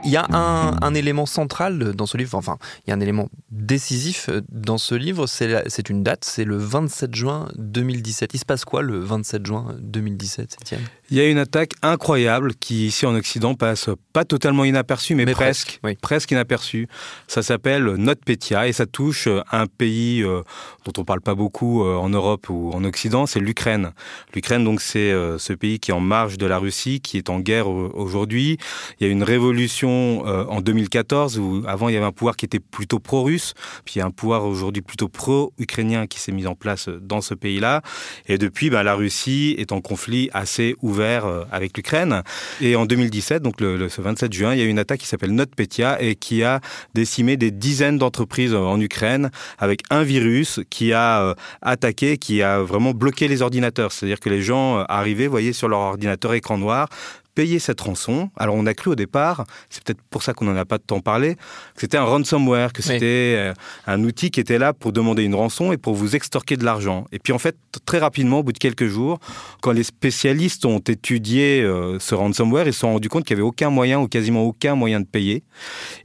Il 0.09 0.13
y 0.13 0.17
a 0.17 0.27
un, 0.33 0.95
élément 0.95 1.27
central 1.27 1.93
dans 1.95 2.07
ce 2.07 2.17
livre, 2.17 2.35
enfin, 2.35 2.57
il 2.87 2.89
y 2.89 2.93
a 2.95 2.97
un 2.97 3.01
élément 3.01 3.29
décisif 3.69 4.31
dans 4.49 4.79
ce 4.79 4.95
livre, 4.95 5.27
c'est 5.27 5.91
une 5.91 6.03
date, 6.03 6.25
c'est 6.25 6.45
le 6.45 6.57
27 6.57 7.15
juin 7.15 7.49
2017. 7.57 8.35
Il 8.35 8.39
se 8.39 8.45
passe 8.45 8.65
quoi 8.65 8.83
le 8.83 8.99
27 8.99 9.47
juin 9.47 9.77
2017, 9.81 10.57
Étienne? 10.63 10.81
Il 11.11 11.17
y 11.17 11.21
a 11.21 11.29
une 11.29 11.39
attaque 11.39 11.73
incroyable 11.83 12.55
qui, 12.55 12.87
ici 12.87 13.07
en 13.07 13.15
Occident, 13.15 13.55
passe 13.55 13.89
pas 14.13 14.27
totalement 14.27 14.65
inaperçue, 14.65 15.15
mais, 15.15 15.25
presque, 15.25 15.81
presque, 16.03 16.31
inaperçue. 16.33 16.87
Ça 17.29 17.43
s'appelle 17.43 17.85
NotPetya 17.85 18.69
et 18.69 18.75
ça 18.75 18.85
touche 18.85 19.27
un 19.51 19.67
pays 19.67 20.23
euh, 20.23 20.43
dont 20.85 20.93
on 21.01 21.05
parle 21.05 21.23
pas 21.23 21.35
beaucoup 21.35 21.83
euh, 21.83 21.97
en 21.97 22.11
Europe 22.11 22.51
ou 22.51 22.73
en 22.75 22.85
Occident, 22.85 23.25
c'est 23.25 23.41
l'Ukraine. 23.41 23.93
L'Ukraine, 24.35 24.65
donc, 24.65 24.83
c'est 24.83 25.11
euh, 25.11 25.39
ce 25.39 25.55
pays 25.55 25.81
qui 25.81 25.93
est 25.93 25.95
en 25.95 26.01
marge 26.01 26.37
de 26.37 26.45
la 26.45 26.59
Russie, 26.59 27.01
qui 27.01 27.17
est 27.17 27.31
en 27.31 27.41
guerre 27.41 27.69
aujourd'hui. 27.69 28.59
Il 29.01 29.07
y 29.07 29.09
a 29.09 29.13
une 29.13 29.23
révolution 29.23 30.25
euh, 30.27 30.45
en 30.45 30.61
2014, 30.61 31.39
où 31.39 31.63
avant 31.67 31.89
il 31.89 31.95
y 31.95 31.97
avait 31.97 32.05
un 32.05 32.13
pouvoir 32.13 32.37
qui 32.37 32.45
était 32.45 32.61
plutôt 32.61 32.99
pro-russe, 32.99 33.55
puis 33.87 33.95
il 33.97 33.99
y 34.01 34.03
a 34.03 34.07
un 34.07 34.11
pouvoir 34.11 34.45
aujourd'hui 34.45 34.83
plutôt 34.83 35.09
pro-ukrainien 35.09 36.07
qui 36.07 36.21
s'est 36.21 36.33
mis 36.33 36.47
en 36.47 36.55
place 36.55 36.89
euh, 36.89 37.01
dans 37.01 37.23
ce 37.23 37.33
pays-là. 37.33 37.81
Et 38.27 38.37
depuis, 38.37 38.69
ben, 38.69 38.83
la 38.83 38.95
Russie 38.95 39.55
est 39.57 39.73
en 39.73 39.81
conflit 39.81 40.29
assez 40.35 40.77
ouvert 40.83 40.98
euh, 41.03 41.45
avec 41.53 41.77
l'Ukraine. 41.77 42.23
Et 42.61 42.77
en 42.77 42.87
2017, 42.87 43.43
donc 43.43 43.61
le, 43.61 43.89
ce 43.89 44.01
27 44.01 44.33
juin, 44.33 44.55
il 44.55 44.61
y 44.61 44.63
a 44.63 44.65
eu 44.65 44.69
une 44.69 44.79
attaque 44.79 45.01
qui 45.01 45.07
s'appelle 45.07 45.33
NotPetya 45.33 46.01
et 46.03 46.15
qui 46.15 46.43
a 46.43 46.61
décimé 46.95 47.37
des 47.37 47.51
dizaines 47.51 47.99
d'entreprises 47.99 48.55
en 48.55 48.81
Ukraine 48.81 49.31
avec 49.59 49.83
un 49.91 50.03
virus 50.03 50.61
qui 50.71 50.93
a 50.93 51.35
attaqué, 51.63 52.19
qui 52.19 52.43
a 52.43 52.61
vraiment 52.61 52.93
bloqué 52.93 53.29
les 53.29 53.43
ordinateurs. 53.43 53.93
C'est-à-dire 53.93 54.21
que 54.21 54.29
les 54.29 54.43
gens 54.43 54.85
arrivaient, 54.89 55.27
voyaient 55.27 55.53
sur 55.53 55.69
leur 55.69 55.81
ordinateur 55.81 56.35
écran 56.35 56.59
noir, 56.59 56.89
payer 57.39 57.61
cette 57.61 57.81
rançon. 57.81 58.31
Alors 58.37 58.57
on 58.57 58.67
a 58.67 58.75
cru 58.75 58.91
au 58.91 58.95
départ, 58.97 59.45
c'est 59.71 59.81
peut-être 59.85 60.03
pour 60.11 60.25
ça 60.25 60.35
qu'on 60.35 60.47
n'en 60.47 60.57
a 60.57 60.65
pas 60.65 60.79
de 60.79 60.83
temps 60.83 60.99
parlé, 60.99 61.37
que 61.37 61.83
c'était 61.83 61.97
un 61.97 62.03
ransomware, 62.03 62.73
que 62.73 62.83
c'était 62.83 63.37
euh, 63.39 63.55
un 63.87 64.03
outil 64.03 64.33
qui 64.33 64.41
était 64.41 64.59
là 64.59 64.73
pour 64.73 64.93
demander 64.93 65.23
une 65.23 65.37
rançon 65.37 65.71
et 65.71 65.77
pour 65.77 65.95
vous 65.95 66.17
extorquer 66.17 66.57
de 66.57 66.65
l'argent. 66.65 67.05
Et 67.13 67.21
puis 67.21 67.33
en 67.33 67.39
fait, 67.39 67.55
très 67.87 68.01
rapidement, 68.01 68.41
au 68.41 68.43
bout 68.43 68.51
de 68.51 68.59
quelques 68.59 68.89
jours, 68.89 69.21
quand 69.63 69.71
les 69.71 69.85
spécialistes 69.85 70.65
ont 70.65 70.81
étudié 70.81 71.63
euh, 71.63 72.01
ce 72.01 72.17
ransomware, 72.17 72.67
ils 72.67 72.73
se 72.73 72.81
sont 72.81 72.95
rendus 72.95 73.09
compte 73.09 73.25
qu'il 73.25 73.37
n'y 73.37 73.43
avait 73.43 73.49
aucun 73.49 73.71
moyen 73.71 74.01
ou 74.01 74.09
quasiment 74.09 74.43
aucun 74.43 74.75
moyen 74.75 74.99
de 74.99 75.07
payer. 75.07 75.45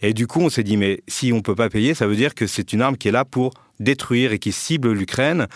Et 0.03 0.13
du 0.13 0.27
coup, 0.27 0.39
on 0.39 0.51
s'est 0.51 0.61
dit, 0.61 0.77
mais 0.77 1.01
si 1.07 1.33
on 1.33 1.37
ne 1.37 1.41
peut 1.41 1.55
pas 1.55 1.69
payer, 1.69 1.95
ça 1.95 2.05
veut 2.05 2.15
dire 2.15 2.35
que 2.35 2.45
c'est 2.45 2.73
une 2.73 2.83
arme 2.83 2.95
qui 2.95 3.07
est 3.07 3.11
là 3.11 3.25
pour 3.25 3.55
détruire 3.79 4.33
et 4.33 4.37
qui 4.37 4.51
cible 4.51 4.91
l'Ukraine. 4.91 5.47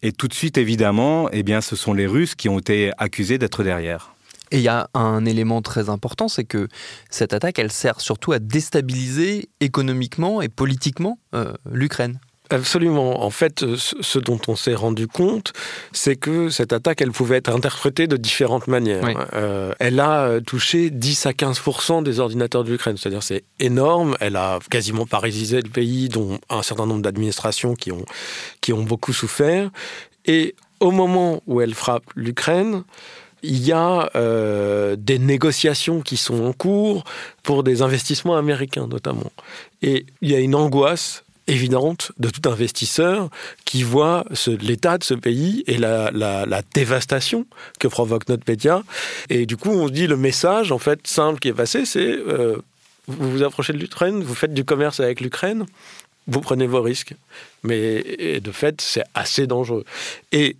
Et 0.00 0.12
tout 0.12 0.28
de 0.28 0.34
suite, 0.34 0.58
évidemment, 0.58 1.28
eh 1.32 1.42
bien, 1.42 1.60
ce 1.60 1.74
sont 1.74 1.92
les 1.92 2.06
Russes 2.06 2.36
qui 2.36 2.48
ont 2.48 2.60
été 2.60 2.92
accusés 2.98 3.38
d'être 3.38 3.64
derrière. 3.64 4.13
Et 4.54 4.58
il 4.58 4.62
y 4.62 4.68
a 4.68 4.88
un 4.94 5.24
élément 5.24 5.62
très 5.62 5.88
important, 5.88 6.28
c'est 6.28 6.44
que 6.44 6.68
cette 7.10 7.32
attaque, 7.32 7.58
elle 7.58 7.72
sert 7.72 8.00
surtout 8.00 8.30
à 8.30 8.38
déstabiliser 8.38 9.48
économiquement 9.58 10.42
et 10.42 10.48
politiquement 10.48 11.18
euh, 11.34 11.54
l'Ukraine. 11.68 12.20
Absolument. 12.50 13.24
En 13.24 13.30
fait, 13.30 13.64
ce 13.74 14.18
dont 14.20 14.38
on 14.46 14.54
s'est 14.54 14.76
rendu 14.76 15.08
compte, 15.08 15.52
c'est 15.90 16.14
que 16.14 16.50
cette 16.50 16.72
attaque, 16.72 17.00
elle 17.00 17.10
pouvait 17.10 17.38
être 17.38 17.52
interprétée 17.52 18.06
de 18.06 18.16
différentes 18.16 18.68
manières. 18.68 19.26
Euh, 19.32 19.72
elle 19.80 19.98
a 19.98 20.40
touché 20.40 20.90
10 20.90 21.26
à 21.26 21.32
15% 21.32 22.04
des 22.04 22.20
ordinateurs 22.20 22.62
de 22.62 22.70
l'Ukraine, 22.70 22.96
c'est-à-dire 22.96 23.24
c'est 23.24 23.42
énorme. 23.58 24.16
Elle 24.20 24.36
a 24.36 24.60
quasiment 24.70 25.04
paralysé 25.04 25.62
le 25.62 25.68
pays, 25.68 26.08
dont 26.08 26.38
un 26.48 26.62
certain 26.62 26.86
nombre 26.86 27.02
d'administrations 27.02 27.74
qui 27.74 27.90
ont, 27.90 28.04
qui 28.60 28.72
ont 28.72 28.84
beaucoup 28.84 29.12
souffert. 29.12 29.70
Et 30.26 30.54
au 30.78 30.92
moment 30.92 31.42
où 31.48 31.60
elle 31.60 31.74
frappe 31.74 32.04
l'Ukraine, 32.14 32.84
il 33.44 33.64
y 33.64 33.72
a 33.72 34.10
euh, 34.16 34.96
des 34.98 35.18
négociations 35.18 36.00
qui 36.00 36.16
sont 36.16 36.44
en 36.44 36.52
cours 36.52 37.04
pour 37.42 37.62
des 37.62 37.82
investissements 37.82 38.36
américains 38.36 38.86
notamment. 38.86 39.32
Et 39.82 40.06
il 40.22 40.30
y 40.30 40.34
a 40.34 40.40
une 40.40 40.54
angoisse 40.54 41.24
évidente 41.46 42.12
de 42.18 42.30
tout 42.30 42.48
investisseur 42.48 43.28
qui 43.66 43.82
voit 43.82 44.24
l'état 44.62 44.96
de 44.96 45.04
ce 45.04 45.12
pays 45.12 45.62
et 45.66 45.76
la, 45.76 46.10
dévastation 46.72 47.46
que 47.78 47.86
provoque 47.86 48.28
notre 48.28 48.44
média. 48.48 48.82
Et 49.28 49.44
du 49.44 49.58
coup, 49.58 49.70
on 49.70 49.88
se 49.88 49.92
dit 49.92 50.06
le 50.06 50.16
message 50.16 50.72
en 50.72 50.78
fait 50.78 51.06
simple 51.06 51.38
qui 51.38 51.48
est 51.48 51.54
passé, 51.54 51.84
c'est 51.84 52.00
euh, 52.00 52.56
vous 53.06 53.30
vous 53.30 53.42
approchez 53.42 53.74
de 53.74 53.78
l'Ukraine, 53.78 54.22
vous 54.22 54.34
faites 54.34 54.54
du 54.54 54.64
commerce 54.64 55.00
avec 55.00 55.20
l'Ukraine, 55.20 55.66
vous 56.26 56.40
prenez 56.40 56.66
vos 56.66 56.80
risques. 56.80 57.14
Mais 57.62 58.40
de 58.40 58.50
fait, 58.50 58.80
c'est 58.80 59.04
assez 59.14 59.46
dangereux. 59.46 59.84
Et 60.32 60.56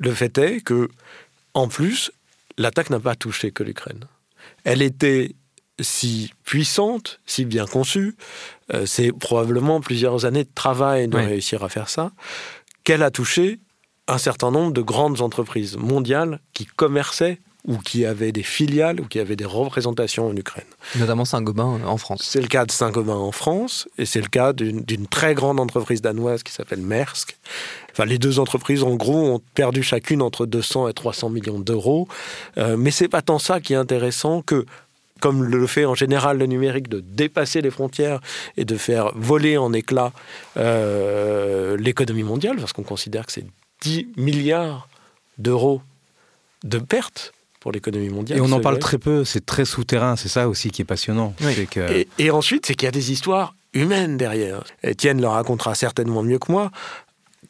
le 0.00 0.12
fait 0.12 0.36
est 0.38 0.60
que 0.60 0.88
en 1.56 1.68
plus, 1.68 2.12
l'attaque 2.58 2.90
n'a 2.90 3.00
pas 3.00 3.14
touché 3.14 3.50
que 3.50 3.62
l'Ukraine. 3.62 4.04
Elle 4.64 4.82
était 4.82 5.34
si 5.80 6.32
puissante, 6.44 7.20
si 7.26 7.44
bien 7.44 7.66
conçue, 7.66 8.16
euh, 8.72 8.86
c'est 8.86 9.12
probablement 9.12 9.80
plusieurs 9.80 10.24
années 10.24 10.44
de 10.44 10.52
travail 10.54 11.08
de 11.08 11.16
réussir 11.16 11.62
à 11.64 11.68
faire 11.68 11.88
ça, 11.88 12.12
qu'elle 12.84 13.02
a 13.02 13.10
touché 13.10 13.60
un 14.08 14.18
certain 14.18 14.50
nombre 14.50 14.72
de 14.72 14.80
grandes 14.80 15.20
entreprises 15.20 15.76
mondiales 15.76 16.40
qui 16.52 16.64
commerçaient 16.64 17.40
ou 17.66 17.78
qui 17.78 18.06
avaient 18.06 18.32
des 18.32 18.42
filiales 18.42 19.00
ou 19.00 19.04
qui 19.04 19.18
avaient 19.18 19.36
des 19.36 19.44
représentations 19.44 20.28
en 20.28 20.36
Ukraine. 20.36 20.64
Notamment 20.96 21.24
Saint-Gobain 21.24 21.80
en 21.84 21.96
France. 21.96 22.22
C'est 22.24 22.40
le 22.40 22.46
cas 22.46 22.64
de 22.64 22.70
Saint-Gobain 22.70 23.16
en 23.16 23.32
France 23.32 23.88
et 23.98 24.06
c'est 24.06 24.20
le 24.20 24.28
cas 24.28 24.52
d'une 24.52 25.06
très 25.06 25.34
grande 25.34 25.58
entreprise 25.58 26.00
danoise 26.00 26.42
qui 26.42 26.52
s'appelle 26.52 26.80
Maersk. 26.80 27.36
Enfin, 27.92 28.04
les 28.04 28.18
deux 28.18 28.38
entreprises, 28.38 28.82
en 28.82 28.94
gros, 28.94 29.34
ont 29.34 29.40
perdu 29.54 29.82
chacune 29.82 30.22
entre 30.22 30.46
200 30.46 30.88
et 30.88 30.92
300 30.92 31.30
millions 31.30 31.58
d'euros. 31.58 32.08
Euh, 32.58 32.76
mais 32.76 32.90
c'est 32.90 33.08
pas 33.08 33.22
tant 33.22 33.38
ça 33.38 33.60
qui 33.60 33.72
est 33.72 33.76
intéressant 33.76 34.42
que 34.42 34.66
comme 35.20 35.44
le 35.44 35.66
fait 35.66 35.86
en 35.86 35.94
général 35.94 36.36
le 36.36 36.44
numérique, 36.44 36.88
de 36.88 37.00
dépasser 37.00 37.62
les 37.62 37.70
frontières 37.70 38.20
et 38.58 38.66
de 38.66 38.76
faire 38.76 39.12
voler 39.14 39.56
en 39.56 39.72
éclats 39.72 40.12
euh, 40.58 41.76
l'économie 41.78 42.22
mondiale, 42.22 42.56
parce 42.56 42.74
qu'on 42.74 42.82
considère 42.82 43.24
que 43.24 43.32
c'est 43.32 43.46
10 43.80 44.08
milliards 44.16 44.88
d'euros 45.38 45.80
de 46.64 46.78
pertes 46.78 47.32
pour 47.66 47.72
l'économie 47.72 48.10
mondiale. 48.10 48.38
Et 48.38 48.40
on 48.40 48.52
en 48.52 48.60
parle 48.60 48.78
très 48.78 48.96
peu, 48.96 49.24
c'est 49.24 49.44
très 49.44 49.64
souterrain, 49.64 50.14
c'est 50.14 50.28
ça 50.28 50.48
aussi 50.48 50.70
qui 50.70 50.82
est 50.82 50.84
passionnant. 50.84 51.34
Et, 52.16 52.30
ensuite, 52.30 52.64
c'est 52.64 52.76
qu'il 52.76 52.86
y 52.86 52.88
a 52.88 52.92
des 52.92 53.10
histoires 53.10 53.56
humaines 53.74 54.16
derrière. 54.16 54.62
Étienne 54.84 55.20
le 55.20 55.26
racontera 55.26 55.74
certainement 55.74 56.22
mieux 56.22 56.38
que 56.38 56.52
moi. 56.52 56.70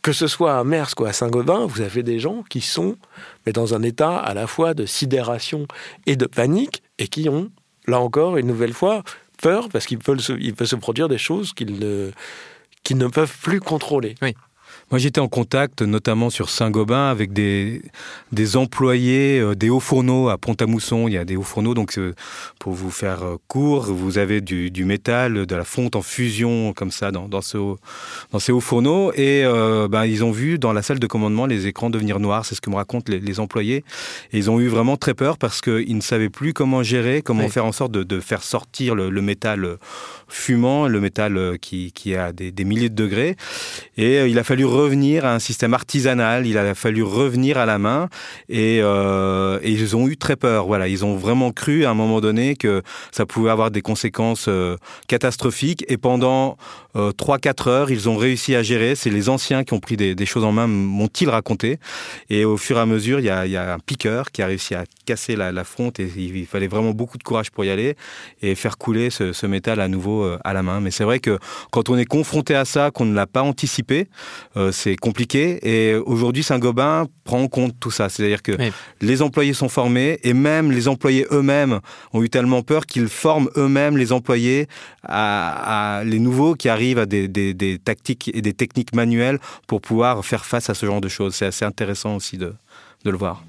Que 0.01 0.13
ce 0.13 0.27
soit 0.27 0.59
à 0.59 0.65
Mersk 0.65 0.99
ou 1.03 1.05
à 1.05 1.13
Saint-Gobain, 1.13 1.67
vous 1.67 1.83
avez 1.83 2.03
des 2.03 2.19
gens 2.19 2.45
qui 2.49 2.63
sont 2.63 2.97
mais 3.45 3.53
dans 3.53 3.75
un 3.75 3.83
état 3.83 4.17
à 4.17 4.33
la 4.33 4.47
fois 4.47 4.73
de 4.73 4.87
sidération 4.87 5.67
et 6.07 6.17
de 6.17 6.25
panique 6.25 6.83
et 6.99 7.09
qui 7.09 7.29
ont, 7.29 7.51
là 7.87 8.01
encore, 8.01 8.39
une 8.39 8.47
nouvelle 8.47 8.73
fois, 8.73 9.03
peur 9.43 9.69
parce 9.69 9.85
qu'il 9.85 9.99
peut, 9.99 10.17
peut 10.57 10.67
se 10.67 10.77
produire 10.77 11.09
des 11.09 11.19
choses 11.19 11.53
qu'ils 11.53 11.79
ne, 11.79 12.11
qu'ils 12.85 12.97
ne 12.97 13.09
peuvent 13.09 13.37
plus 13.43 13.61
contrôler. 13.61 14.15
Oui. 14.23 14.35
Moi, 14.91 14.99
j'étais 14.99 15.21
en 15.21 15.27
contact, 15.29 15.83
notamment 15.83 16.31
sur 16.31 16.49
Saint-Gobain, 16.49 17.11
avec 17.11 17.33
des, 17.33 17.83
des 18.31 18.57
employés 18.57 19.41
euh, 19.41 19.55
des 19.55 19.69
hauts 19.69 19.81
fourneaux 19.81 20.29
à 20.29 20.39
Pont-à-Mousson. 20.39 21.09
Il 21.09 21.15
y 21.15 21.19
a 21.19 21.25
des 21.25 21.35
hauts 21.37 21.43
fourneaux, 21.43 21.75
donc 21.75 21.99
euh, 21.99 22.15
pour 22.59 22.73
vous 22.73 22.91
faire 22.91 23.25
euh, 23.25 23.37
court, 23.49 23.87
vous 23.87 24.19
avez 24.19 24.41
du, 24.41 24.71
du, 24.71 24.85
métal, 24.85 25.47
de 25.47 25.57
la 25.57 25.65
fonte 25.65 25.97
en 25.97 26.03
fusion, 26.03 26.73
comme 26.73 26.91
ça, 26.91 27.11
dans, 27.11 27.29
dans, 27.29 27.41
ce, 27.41 27.59
dans 28.33 28.39
ces 28.39 28.53
hauts 28.53 28.61
fourneaux. 28.61 29.13
Et 29.15 29.45
ben, 29.91 30.05
ils 30.05 30.25
ont 30.25 30.31
vu 30.31 30.59
dans 30.59 30.73
la 30.73 30.83
salle 30.83 30.99
de 30.99 31.07
commandement 31.07 31.47
les 31.47 31.67
écrans 31.67 31.91
devenir 31.91 32.21
noirs. 32.21 32.45
C'est 32.45 32.55
ce 32.55 32.61
que 32.61 32.71
me 32.71 32.77
racontent 32.77 33.11
les, 33.13 33.41
employés. 33.41 33.85
Et 34.33 34.39
ils 34.39 34.51
ont 34.51 34.61
eu 34.61 34.69
vraiment 34.69 34.97
très 34.97 35.15
peur 35.15 35.37
parce 35.37 35.61
qu'ils 35.61 35.97
ne 35.97 36.01
savaient 36.01 36.29
plus 36.29 36.53
comment 36.53 36.83
gérer, 36.83 37.23
comment 37.23 37.49
faire 37.49 37.65
en 37.65 37.73
sorte 37.73 37.93
de, 37.93 38.03
de 38.03 38.21
faire 38.21 38.43
sortir 38.43 38.95
le, 38.95 39.11
le, 39.11 39.23
métal 39.23 39.79
fumant, 40.29 40.89
le 40.89 41.01
métal 41.01 41.59
qui, 41.61 41.93
qui 41.93 42.15
a 42.15 42.33
des, 42.33 42.53
des 42.53 42.65
milliers 42.65 42.89
de 42.89 42.95
degrés. 42.95 43.37
Et 43.97 44.27
il 44.27 44.39
a 44.39 44.45
fallu 44.45 44.65
revenir 44.67 45.25
à 45.25 45.35
un 45.35 45.39
système 45.39 45.75
artisanal, 45.75 46.47
il 46.47 46.59
a 46.59 46.75
fallu 46.75 47.03
revenir 47.03 47.59
à 47.59 47.67
la 47.67 47.79
main 47.79 48.09
et, 48.49 48.81
euh, 48.83 49.59
et, 49.63 49.71
ils 49.71 49.97
ont 49.97 50.09
eu 50.09 50.17
très 50.17 50.37
peur. 50.37 50.67
Voilà, 50.67 50.89
ils 50.89 51.05
ont 51.05 51.17
vraiment 51.17 51.53
cru 51.53 51.85
à 51.85 51.91
un 51.91 51.95
moment 51.95 52.21
donné 52.21 52.57
que 52.57 52.83
ça 53.13 53.27
pouvait 53.27 53.51
avoir 53.51 53.71
des 53.71 53.83
conséquences 53.83 54.47
euh, 54.49 54.77
catastrophiques 55.09 55.85
et 55.89 55.97
pendant 55.97 56.57
euh, 56.97 57.13
3-4 57.13 57.69
heures, 57.69 57.91
ils 57.91 58.09
ont 58.09 58.17
réussi 58.17 58.55
à 58.55 58.63
gérer. 58.63 58.95
C'est 58.95 59.11
les 59.11 59.29
anciens 59.29 59.65
qui 59.65 59.75
ont 59.75 59.81
pris 59.81 59.97
des, 59.97 60.27
choses 60.27 60.45
en 60.45 60.53
main, 60.53 60.67
m'ont-ils 60.67 61.29
raconté? 61.29 61.79
Et 62.31 62.45
au 62.45 62.57
fur 62.57 62.79
et 62.79 62.81
à 62.81 62.87
mesure, 62.87 63.21
il 63.21 63.27
y 63.27 63.31
a, 63.31 63.75
un 63.75 63.79
piqueur 63.79 64.31
qui 64.31 64.43
a 64.43 64.47
réussi 64.47 64.75
à 64.75 64.85
casser 65.05 65.37
la, 65.37 65.53
la 65.53 65.65
fronte 65.65 66.01
et 66.01 66.11
il, 66.17 66.47
fallait 66.47 66.67
vraiment 66.67 66.93
beaucoup 66.93 67.19
de 67.19 67.23
courage 67.23 67.51
pour 67.51 67.65
y 67.65 67.71
aller 67.71 67.97
et 68.43 68.55
faire 68.55 68.79
couler 68.79 69.11
ce, 69.11 69.33
ce 69.33 69.47
métal 69.47 69.81
à 69.81 69.89
nouveau 69.89 70.25
euh, 70.25 70.39
à 70.45 70.53
la 70.53 70.63
main. 70.63 70.81
Mais 70.81 70.91
c'est 70.91 71.05
vrai 71.05 71.21
que 71.21 71.39
quand 71.71 71.89
on 71.89 71.97
est 71.97 72.05
confronté 72.05 72.55
à 72.55 72.65
ça, 72.65 72.91
qu'on 72.91 73.05
ne 73.05 73.15
l'a 73.15 73.27
pas 73.27 73.43
anticipé, 73.43 74.09
euh, 74.57 74.73
c'est 74.73 74.97
compliqué. 74.97 75.59
Et 75.63 75.95
aujourd'hui, 75.95 76.43
Saint-Gobain 76.43 77.07
prend 77.25 77.43
en 77.43 77.49
compte 77.49 77.75
tout 77.79 77.91
ça. 77.91 78.09
C'est-à-dire 78.09 78.43
que 78.43 78.53
les 79.01 79.23
employés 79.23 79.53
sont 79.53 79.69
formés 79.69 80.19
et 80.23 80.33
même 80.33 80.73
les 80.73 80.89
employés 80.89 81.27
eux-mêmes 81.31 81.81
ont 82.13 82.23
eu 82.23 82.31
tellement 82.31 82.63
peur 82.63 82.87
qu'ils 82.87 83.09
forment 83.09 83.51
eux-mêmes 83.57 83.97
les 83.97 84.13
employés 84.13 84.69
à, 85.03 86.03
les 86.05 86.19
nouveaux 86.19 86.55
qui 86.55 86.69
arrivent 86.69 86.99
à 86.99 87.07
des, 87.07 87.29
des, 87.29 87.79
tactiques 87.79 88.31
et 88.33 88.41
des 88.41 88.55
techniques 88.55 88.95
manuelles 88.95 89.39
pour 89.67 89.81
pouvoir 89.81 90.25
faire 90.25 90.45
face 90.45 90.71
à 90.71 90.75
ce 90.75 90.87
genre 90.87 91.01
de 91.01 91.09
choses. 91.09 91.35
C'est 91.35 91.47
assez 91.47 91.65
intéressant 91.65 92.17
aussi 92.17 92.39
de, 92.39 92.55
de 93.05 93.11
le 93.11 93.17
voir. 93.17 93.43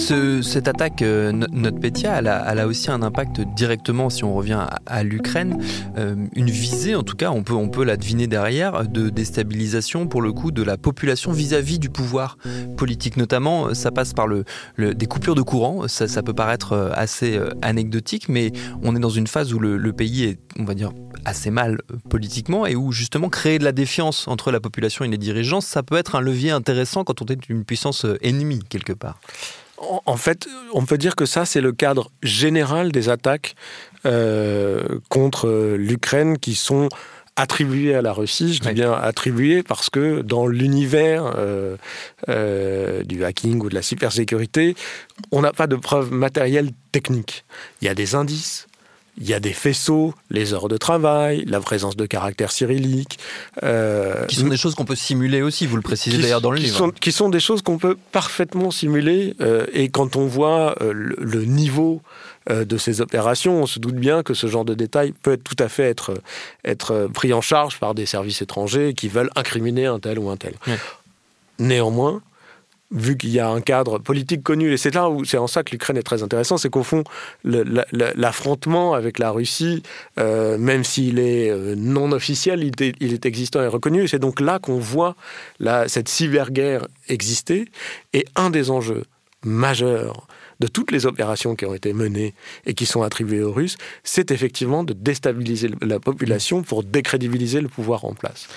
Cette 0.00 0.66
attaque 0.66 1.02
euh, 1.02 1.30
NotPetya, 1.30 2.18
elle 2.18 2.28
a, 2.28 2.66
aussi 2.66 2.90
un 2.90 3.02
impact 3.02 3.42
directement, 3.54 4.08
si 4.08 4.24
on 4.24 4.34
revient 4.34 4.66
à, 4.86 5.02
l'Ukraine, 5.02 5.62
euh, 5.98 6.16
une 6.34 6.50
visée, 6.50 6.94
en 6.94 7.02
tout 7.02 7.16
cas, 7.16 7.30
on 7.30 7.42
peut, 7.42 7.54
on 7.54 7.68
peut 7.68 7.84
la 7.84 7.96
deviner 7.96 8.26
derrière, 8.26 8.88
de 8.88 9.10
déstabilisation 9.10 10.06
pour 10.06 10.22
le 10.22 10.32
coup 10.32 10.52
de 10.52 10.62
la 10.62 10.76
population 10.78 11.32
vis-à-vis 11.32 11.78
du 11.78 11.90
pouvoir 11.90 12.38
politique. 12.76 13.16
Notamment, 13.16 13.74
ça 13.74 13.90
passe 13.90 14.14
par 14.14 14.26
le, 14.26 14.44
des 14.78 15.06
coupures 15.06 15.34
de 15.34 15.42
courant. 15.42 15.86
Ça, 15.86 16.22
peut 16.22 16.34
paraître 16.34 16.72
euh, 16.72 16.90
assez 16.94 17.38
anecdotique, 17.62 18.28
mais 18.28 18.52
on 18.82 18.96
est 18.96 19.00
dans 19.00 19.10
une 19.10 19.26
phase 19.26 19.52
où 19.52 19.58
le, 19.58 19.76
le 19.76 19.92
pays 19.92 20.24
est, 20.24 20.38
on 20.58 20.64
va 20.64 20.74
dire, 20.74 20.92
assez 21.24 21.50
mal 21.50 21.78
politiquement 22.08 22.66
et 22.66 22.74
où 22.74 22.90
justement 22.92 23.28
créer 23.28 23.58
de 23.58 23.64
la 23.64 23.72
défiance 23.72 24.26
entre 24.28 24.50
la 24.50 24.60
population 24.60 25.04
et 25.04 25.08
les 25.08 25.18
dirigeants, 25.18 25.60
ça 25.60 25.82
peut 25.82 25.96
être 25.96 26.14
un 26.14 26.20
levier 26.20 26.50
intéressant 26.50 27.04
quand 27.04 27.20
on 27.22 27.26
est 27.26 27.48
une 27.48 27.64
puissance 27.64 28.06
ennemie 28.22 28.60
quelque 28.68 28.94
part. 28.94 29.20
En 29.80 30.16
fait, 30.16 30.46
on 30.74 30.84
peut 30.84 30.98
dire 30.98 31.16
que 31.16 31.24
ça, 31.24 31.46
c'est 31.46 31.62
le 31.62 31.72
cadre 31.72 32.10
général 32.22 32.92
des 32.92 33.08
attaques 33.08 33.54
euh, 34.04 34.98
contre 35.08 35.76
l'Ukraine 35.78 36.38
qui 36.38 36.54
sont 36.54 36.90
attribuées 37.36 37.94
à 37.94 38.02
la 38.02 38.12
Russie. 38.12 38.54
Je 38.54 38.60
dis 38.60 38.72
bien 38.72 38.92
attribuées 38.92 39.62
parce 39.62 39.88
que 39.88 40.20
dans 40.20 40.46
l'univers 40.46 41.32
euh, 41.36 41.76
euh, 42.28 43.02
du 43.04 43.24
hacking 43.24 43.60
ou 43.60 43.70
de 43.70 43.74
la 43.74 43.82
cybersécurité, 43.82 44.74
on 45.30 45.40
n'a 45.40 45.52
pas 45.52 45.66
de 45.66 45.76
preuves 45.76 46.12
matérielles 46.12 46.70
techniques. 46.92 47.44
Il 47.80 47.86
y 47.86 47.88
a 47.88 47.94
des 47.94 48.14
indices, 48.14 48.66
il 49.20 49.28
y 49.28 49.34
a 49.34 49.40
des 49.40 49.52
faisceaux, 49.52 50.14
les 50.30 50.54
heures 50.54 50.68
de 50.68 50.78
travail, 50.78 51.44
la 51.46 51.60
présence 51.60 51.94
de 51.94 52.06
caractères 52.06 52.50
cyrilliques. 52.50 53.18
Euh, 53.62 54.24
qui 54.26 54.36
sont 54.36 54.48
des 54.48 54.56
choses 54.56 54.74
qu'on 54.74 54.86
peut 54.86 54.96
simuler 54.96 55.42
aussi, 55.42 55.66
vous 55.66 55.76
le 55.76 55.82
précisez 55.82 56.16
d'ailleurs 56.18 56.40
dans 56.40 56.50
le 56.50 56.56
qui 56.56 56.64
livre. 56.64 56.78
Sont, 56.78 56.90
qui 56.90 57.12
sont 57.12 57.28
des 57.28 57.38
choses 57.38 57.60
qu'on 57.60 57.76
peut 57.76 57.98
parfaitement 58.12 58.70
simuler. 58.70 59.34
Euh, 59.42 59.66
et 59.74 59.90
quand 59.90 60.16
on 60.16 60.26
voit 60.26 60.74
euh, 60.80 60.92
le, 60.94 61.44
niveau 61.44 62.00
de 62.48 62.78
ces 62.78 63.00
opérations, 63.00 63.62
on 63.62 63.66
se 63.66 63.78
doute 63.78 63.94
bien 63.94 64.22
que 64.22 64.34
ce 64.34 64.46
genre 64.46 64.64
de 64.64 64.74
détails 64.74 65.12
peut 65.12 65.36
tout 65.36 65.56
à 65.62 65.68
fait 65.68 65.84
être, 65.84 66.14
être 66.64 67.08
pris 67.12 67.32
en 67.32 67.40
charge 67.40 67.78
par 67.78 67.94
des 67.94 68.06
services 68.06 68.42
étrangers 68.42 68.94
qui 68.94 69.08
veulent 69.08 69.30
incriminer 69.36 69.86
un 69.86 70.00
tel 70.00 70.18
ou 70.18 70.30
un 70.30 70.36
tel. 70.36 70.54
Néanmoins, 71.58 72.22
vu 72.90 73.16
qu'il 73.16 73.30
y 73.30 73.38
a 73.38 73.48
un 73.48 73.60
cadre 73.60 73.98
politique 73.98 74.42
connu, 74.42 74.72
et 74.72 74.76
c'est 74.76 74.94
là 74.94 75.08
où 75.08 75.24
c'est 75.24 75.38
en 75.38 75.46
ça 75.46 75.62
que 75.62 75.70
l'Ukraine 75.70 75.96
est 75.96 76.02
très 76.02 76.22
intéressant, 76.22 76.56
c'est 76.56 76.70
qu'au 76.70 76.82
fond, 76.82 77.04
l'affrontement 77.44 78.94
avec 78.94 79.18
la 79.18 79.30
Russie, 79.30 79.82
euh, 80.18 80.58
même 80.58 80.82
s'il 80.82 81.18
est 81.18 81.50
euh, 81.50 81.74
non 81.76 82.12
officiel, 82.12 82.64
il 82.64 82.72
est, 82.82 83.26
existant 83.26 83.62
et 83.62 83.68
reconnu, 83.68 84.04
et 84.04 84.08
c'est 84.08 84.18
donc 84.18 84.40
là 84.40 84.58
qu'on 84.58 84.78
voit 84.78 85.14
cette 85.86 86.08
cyberguerre 86.08 86.86
exister, 87.08 87.66
et 88.12 88.24
un 88.34 88.50
des 88.50 88.70
enjeux 88.70 89.04
majeurs 89.44 90.26
de 90.58 90.66
toutes 90.66 90.90
les 90.90 91.06
opérations 91.06 91.56
qui 91.56 91.64
ont 91.64 91.74
été 91.74 91.92
menées 91.92 92.34
et 92.66 92.74
qui 92.74 92.86
sont 92.86 93.02
attribuées 93.02 93.42
aux 93.42 93.52
Russes, 93.52 93.76
c'est 94.04 94.30
effectivement 94.30 94.84
de 94.84 94.92
déstabiliser 94.92 95.70
la 95.80 95.98
population 95.98 96.62
pour 96.62 96.82
décrédibiliser 96.82 97.60
le 97.60 97.68
pouvoir 97.68 98.04
en 98.04 98.14
place. 98.14 98.48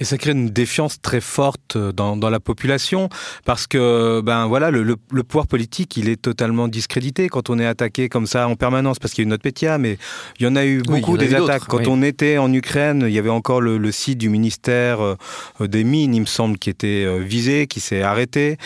Et 0.00 0.04
ça 0.04 0.16
crée 0.16 0.32
une 0.32 0.50
défiance 0.50 1.00
très 1.00 1.20
forte 1.20 1.76
euh, 1.76 1.92
dans, 1.92 2.16
dans 2.16 2.30
la 2.30 2.40
population 2.40 3.08
parce 3.44 3.66
que 3.66 4.20
ben 4.20 4.46
voilà 4.46 4.70
le, 4.70 4.82
le, 4.82 5.22
pouvoir 5.24 5.46
politique 5.46 5.96
il 5.96 6.08
est 6.08 6.20
totalement 6.20 6.68
discrédité 6.68 7.28
quand 7.28 7.50
on 7.50 7.58
est 7.58 7.66
attaqué 7.66 8.08
comme 8.08 8.26
ça 8.26 8.48
en 8.48 8.56
permanence 8.56 8.98
parce 8.98 9.12
qu'il 9.12 9.22
y 9.22 9.24
a 9.24 9.26
une 9.26 9.30
note 9.30 9.42
Pétia 9.42 9.78
mais 9.78 9.98
il 10.38 10.44
y 10.44 10.46
en 10.46 10.56
a 10.56 10.64
eu 10.64 10.82
beaucoup 10.82 11.18
des 11.18 11.34
attaques. 11.34 11.64
Quand 11.66 11.86
on 11.86 12.02
était 12.02 12.38
en 12.38 12.52
Ukraine 12.52 13.04
il 13.06 13.12
y 13.12 13.18
avait 13.18 13.28
encore 13.28 13.60
le, 13.60 13.78
le 13.78 13.92
site 13.92 14.18
du 14.18 14.28
ministère 14.28 15.00
euh, 15.00 15.16
des 15.60 15.84
mines 15.84 16.14
il 16.14 16.20
me 16.20 16.26
semble 16.26 16.58
qui 16.58 16.70
était 16.70 17.04
euh, 17.04 17.18
visé 17.18 17.66
qui 17.66 17.80
s'est 17.80 18.02
arrêté. 18.02 18.56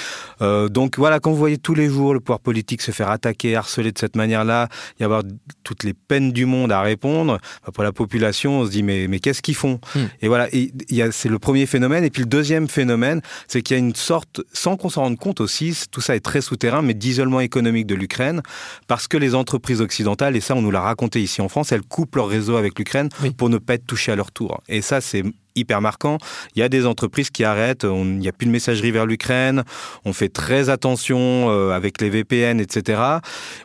Euh, 0.40 0.68
donc 0.68 0.98
voilà 0.98 1.20
quand 1.20 1.30
vous 1.30 1.36
voyez 1.36 1.58
tous 1.58 1.74
les 1.74 1.88
jours 1.88 2.14
le 2.14 2.20
pouvoir 2.20 2.40
politique 2.40 2.82
se 2.82 2.90
faire 2.90 3.10
attaquer 3.10 3.56
harceler 3.56 3.92
de 3.92 3.98
cette 3.98 4.16
manière 4.16 4.44
là 4.44 4.68
il 4.98 5.02
y 5.02 5.04
avoir 5.04 5.22
toutes 5.64 5.84
les 5.84 5.94
peines 5.94 6.32
du 6.32 6.46
monde 6.46 6.72
à 6.72 6.82
répondre 6.82 7.38
ben, 7.64 7.72
pour 7.72 7.84
la 7.84 7.92
population 7.92 8.60
on 8.60 8.66
se 8.66 8.70
dit 8.70 8.82
mais 8.82 9.06
mais 9.08 9.20
qu'est-ce 9.20 9.42
qu'ils 9.42 9.54
font? 9.54 9.80
Hmm. 9.94 10.06
et 10.20 10.28
voilà 10.28 10.48
il 10.52 10.72
y 10.90 11.02
a 11.02 11.10
c'est 11.22 11.28
le 11.28 11.38
premier 11.38 11.66
phénomène. 11.66 12.02
Et 12.02 12.10
puis 12.10 12.22
le 12.22 12.28
deuxième 12.28 12.68
phénomène, 12.68 13.20
c'est 13.46 13.62
qu'il 13.62 13.76
y 13.76 13.80
a 13.80 13.82
une 13.82 13.94
sorte, 13.94 14.40
sans 14.52 14.76
qu'on 14.76 14.88
s'en 14.88 15.02
rende 15.02 15.18
compte 15.18 15.40
aussi, 15.40 15.76
tout 15.90 16.00
ça 16.00 16.16
est 16.16 16.20
très 16.20 16.40
souterrain, 16.40 16.82
mais 16.82 16.94
d'isolement 16.94 17.38
économique 17.40 17.86
de 17.86 17.94
l'Ukraine, 17.94 18.42
parce 18.88 19.06
que 19.06 19.16
les 19.16 19.36
entreprises 19.36 19.80
occidentales, 19.80 20.34
et 20.34 20.40
ça 20.40 20.56
on 20.56 20.62
nous 20.62 20.72
l'a 20.72 20.80
raconté 20.80 21.22
ici 21.22 21.40
en 21.40 21.48
France, 21.48 21.70
elles 21.70 21.82
coupent 21.82 22.16
leur 22.16 22.28
réseau 22.28 22.56
avec 22.56 22.76
l'Ukraine 22.76 23.08
pour 23.36 23.50
ne 23.50 23.58
pas 23.58 23.74
être 23.74 23.86
touchées 23.86 24.10
à 24.10 24.16
leur 24.16 24.32
tour. 24.32 24.60
Et 24.68 24.82
ça, 24.82 25.00
c'est 25.00 25.22
hyper 25.56 25.80
marquant. 25.80 26.18
Il 26.54 26.60
y 26.60 26.62
a 26.62 26.68
des 26.68 26.86
entreprises 26.86 27.30
qui 27.30 27.44
arrêtent, 27.44 27.84
il 27.84 28.18
n'y 28.18 28.28
a 28.28 28.32
plus 28.32 28.46
de 28.46 28.50
messagerie 28.50 28.90
vers 28.90 29.06
l'Ukraine, 29.06 29.64
on 30.04 30.12
fait 30.12 30.28
très 30.28 30.68
attention 30.68 31.50
euh, 31.50 31.70
avec 31.70 32.00
les 32.00 32.10
VPN, 32.10 32.60
etc. 32.60 33.02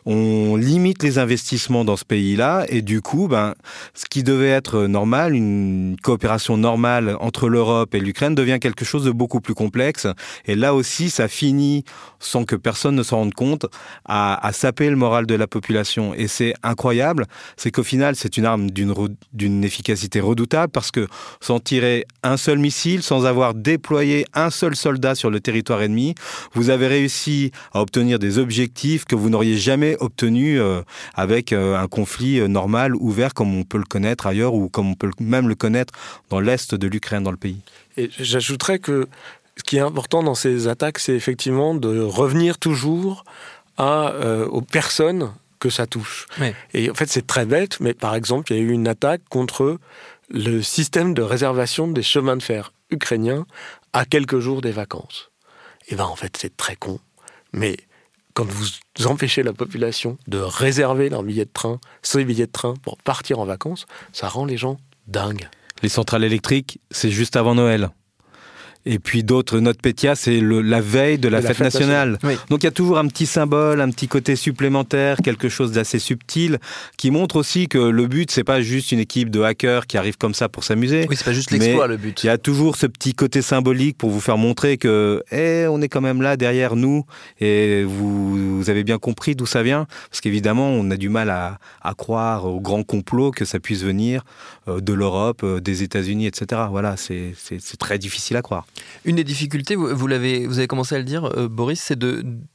On 0.06 0.56
limite 0.56 1.02
les 1.02 1.18
investissements 1.18 1.84
dans 1.84 1.96
ce 1.96 2.04
pays-là 2.04 2.64
et 2.68 2.82
du 2.82 3.00
coup, 3.00 3.28
ben, 3.28 3.54
ce 3.94 4.04
qui 4.06 4.22
devait 4.22 4.48
être 4.48 4.86
normal, 4.86 5.34
une 5.34 5.96
coopération 6.02 6.56
normale 6.56 7.16
entre 7.20 7.48
l'Europe 7.48 7.94
et 7.94 8.00
l'Ukraine 8.00 8.34
devient 8.34 8.58
quelque 8.60 8.84
chose 8.84 9.04
de 9.04 9.10
beaucoup 9.10 9.40
plus 9.40 9.54
complexe. 9.54 10.06
Et 10.46 10.54
là 10.54 10.74
aussi, 10.74 11.10
ça 11.10 11.28
finit, 11.28 11.84
sans 12.18 12.44
que 12.44 12.56
personne 12.56 12.94
ne 12.94 13.02
s'en 13.02 13.18
rende 13.18 13.34
compte, 13.34 13.66
à, 14.06 14.50
saper 14.52 14.90
le 14.90 14.96
moral 14.96 15.26
de 15.26 15.34
la 15.34 15.46
population. 15.46 16.14
Et 16.14 16.26
c'est 16.26 16.54
incroyable, 16.62 17.26
c'est 17.56 17.70
qu'au 17.70 17.82
final, 17.82 18.16
c'est 18.16 18.36
une 18.36 18.44
arme 18.44 18.70
d'une 18.70 19.64
efficacité 19.64 20.20
redoutable 20.20 20.72
parce 20.72 20.90
que 20.90 21.06
sans 21.40 21.60
un 22.22 22.36
seul 22.36 22.58
missile, 22.58 23.02
sans 23.02 23.26
avoir 23.26 23.54
déployé 23.54 24.26
un 24.34 24.50
seul 24.50 24.76
soldat 24.76 25.14
sur 25.14 25.30
le 25.30 25.40
territoire 25.40 25.82
ennemi, 25.82 26.14
vous 26.52 26.70
avez 26.70 26.86
réussi 26.86 27.52
à 27.72 27.80
obtenir 27.80 28.18
des 28.18 28.38
objectifs 28.38 29.04
que 29.04 29.14
vous 29.14 29.30
n'auriez 29.30 29.56
jamais 29.56 29.96
obtenus 30.00 30.60
euh, 30.60 30.82
avec 31.14 31.52
euh, 31.52 31.76
un 31.76 31.88
conflit 31.88 32.40
euh, 32.40 32.48
normal, 32.48 32.94
ouvert, 32.96 33.34
comme 33.34 33.56
on 33.56 33.64
peut 33.64 33.78
le 33.78 33.84
connaître 33.84 34.26
ailleurs 34.26 34.54
ou 34.54 34.68
comme 34.68 34.90
on 34.90 34.94
peut 34.94 35.10
même 35.20 35.48
le 35.48 35.54
connaître 35.54 35.92
dans 36.30 36.40
l'est 36.40 36.74
de 36.74 36.86
l'Ukraine, 36.86 37.22
dans 37.22 37.30
le 37.30 37.36
pays. 37.36 37.60
Et 37.96 38.10
j'ajouterais 38.18 38.78
que 38.78 39.08
ce 39.56 39.62
qui 39.64 39.76
est 39.76 39.80
important 39.80 40.22
dans 40.22 40.34
ces 40.34 40.68
attaques, 40.68 40.98
c'est 40.98 41.14
effectivement 41.14 41.74
de 41.74 42.00
revenir 42.00 42.58
toujours 42.58 43.24
à, 43.76 44.14
aux 44.50 44.60
personnes 44.60 45.32
que 45.58 45.70
ça 45.70 45.86
touche. 45.86 46.26
Et 46.74 46.90
en 46.90 46.94
fait, 46.94 47.08
c'est 47.08 47.26
très 47.26 47.44
bête, 47.44 47.80
mais 47.80 47.94
par 47.94 48.14
exemple, 48.14 48.52
il 48.52 48.56
y 48.56 48.60
a 48.60 48.62
eu 48.62 48.70
une 48.70 48.86
attaque 48.86 49.22
contre 49.28 49.78
le 50.28 50.62
système 50.62 51.14
de 51.14 51.22
réservation 51.22 51.88
des 51.88 52.02
chemins 52.02 52.36
de 52.36 52.42
fer 52.42 52.72
ukrainiens 52.90 53.46
à 53.92 54.04
quelques 54.04 54.38
jours 54.38 54.60
des 54.60 54.72
vacances. 54.72 55.30
Et 55.88 55.94
bien, 55.94 56.04
en 56.04 56.16
fait, 56.16 56.36
c'est 56.36 56.56
très 56.56 56.76
con. 56.76 57.00
Mais 57.52 57.76
quand 58.34 58.46
vous 58.46 58.66
empêchez 59.06 59.42
la 59.42 59.52
population 59.52 60.18
de 60.26 60.38
réserver 60.38 61.08
leur 61.08 61.22
billet 61.22 61.44
de 61.44 61.50
train, 61.52 61.80
ses 62.02 62.24
billets 62.24 62.46
de 62.46 62.52
train 62.52 62.74
pour 62.82 62.98
partir 62.98 63.38
en 63.38 63.44
vacances, 63.44 63.86
ça 64.12 64.28
rend 64.28 64.44
les 64.44 64.56
gens 64.56 64.76
dingues. 65.06 65.48
Les 65.82 65.88
centrales 65.88 66.24
électriques, 66.24 66.80
c'est 66.90 67.10
juste 67.10 67.36
avant 67.36 67.54
Noël. 67.54 67.90
Et 68.86 68.98
puis 68.98 69.22
d'autres, 69.22 69.58
notre 69.58 69.80
Pétia, 69.80 70.14
c'est 70.14 70.40
la 70.40 70.80
veille 70.80 71.18
de 71.18 71.28
la, 71.28 71.42
fête, 71.42 71.60
nationale. 71.60 72.18
Donc 72.48 72.62
il 72.62 72.64
y 72.64 72.68
a 72.68 72.72
toujours 72.72 72.98
un 72.98 73.06
petit 73.06 73.26
symbole, 73.26 73.80
un 73.80 73.90
petit 73.90 74.08
côté 74.08 74.36
supplémentaire, 74.36 75.18
quelque 75.22 75.48
chose 75.48 75.72
d'assez 75.72 75.98
subtil, 75.98 76.58
qui 76.96 77.10
montre 77.10 77.36
aussi 77.36 77.68
que 77.68 77.78
le 77.78 78.06
but, 78.06 78.30
c'est 78.30 78.44
pas 78.44 78.60
juste 78.62 78.92
une 78.92 79.00
équipe 79.00 79.30
de 79.30 79.42
hackers 79.42 79.86
qui 79.86 79.98
arrive 79.98 80.16
comme 80.16 80.34
ça 80.34 80.48
pour 80.48 80.64
s'amuser. 80.64 81.06
Oui, 81.08 81.16
c'est 81.16 81.24
pas 81.24 81.32
juste 81.32 81.50
l'exploit 81.50 81.86
le 81.86 81.96
but. 81.96 82.22
Il 82.24 82.28
y 82.28 82.30
a 82.30 82.38
toujours 82.38 82.76
ce 82.76 82.86
petit 82.86 83.14
côté 83.14 83.42
symbolique 83.42 83.98
pour 83.98 84.10
vous 84.10 84.20
faire 84.20 84.38
montrer 84.38 84.78
que, 84.78 85.22
eh, 85.32 85.66
on 85.68 85.82
est 85.82 85.88
quand 85.88 86.00
même 86.00 86.22
là 86.22 86.36
derrière 86.36 86.76
nous, 86.76 87.04
et 87.40 87.84
vous, 87.84 88.47
avez 88.70 88.84
bien 88.84 88.98
compris 88.98 89.34
d'où 89.34 89.46
ça 89.46 89.62
vient, 89.62 89.86
parce 90.10 90.20
qu'évidemment, 90.20 90.68
on 90.68 90.90
a 90.90 90.96
du 90.96 91.08
mal 91.08 91.30
à, 91.30 91.58
croire 91.96 92.46
au 92.46 92.60
grand 92.60 92.82
complot 92.84 93.30
que 93.30 93.44
ça 93.44 93.58
puisse 93.58 93.82
venir 93.82 94.22
euh, 94.68 94.80
de 94.80 94.92
l'Europe, 94.92 95.42
euh, 95.42 95.60
des 95.60 95.82
États-Unis, 95.82 96.26
etc. 96.26 96.62
Voilà, 96.70 96.96
c'est 96.96 97.34
très 97.78 97.98
difficile 97.98 98.36
à 98.36 98.42
croire. 98.42 98.66
Une 99.04 99.16
des 99.16 99.24
difficultés, 99.24 99.74
vous, 99.74 100.06
l'avez, 100.06 100.46
vous 100.46 100.58
avez 100.58 100.68
commencé 100.68 100.94
à 100.94 100.98
le 100.98 101.04
dire, 101.04 101.24
euh, 101.36 101.48
Boris, 101.48 101.80
c'est 101.80 101.98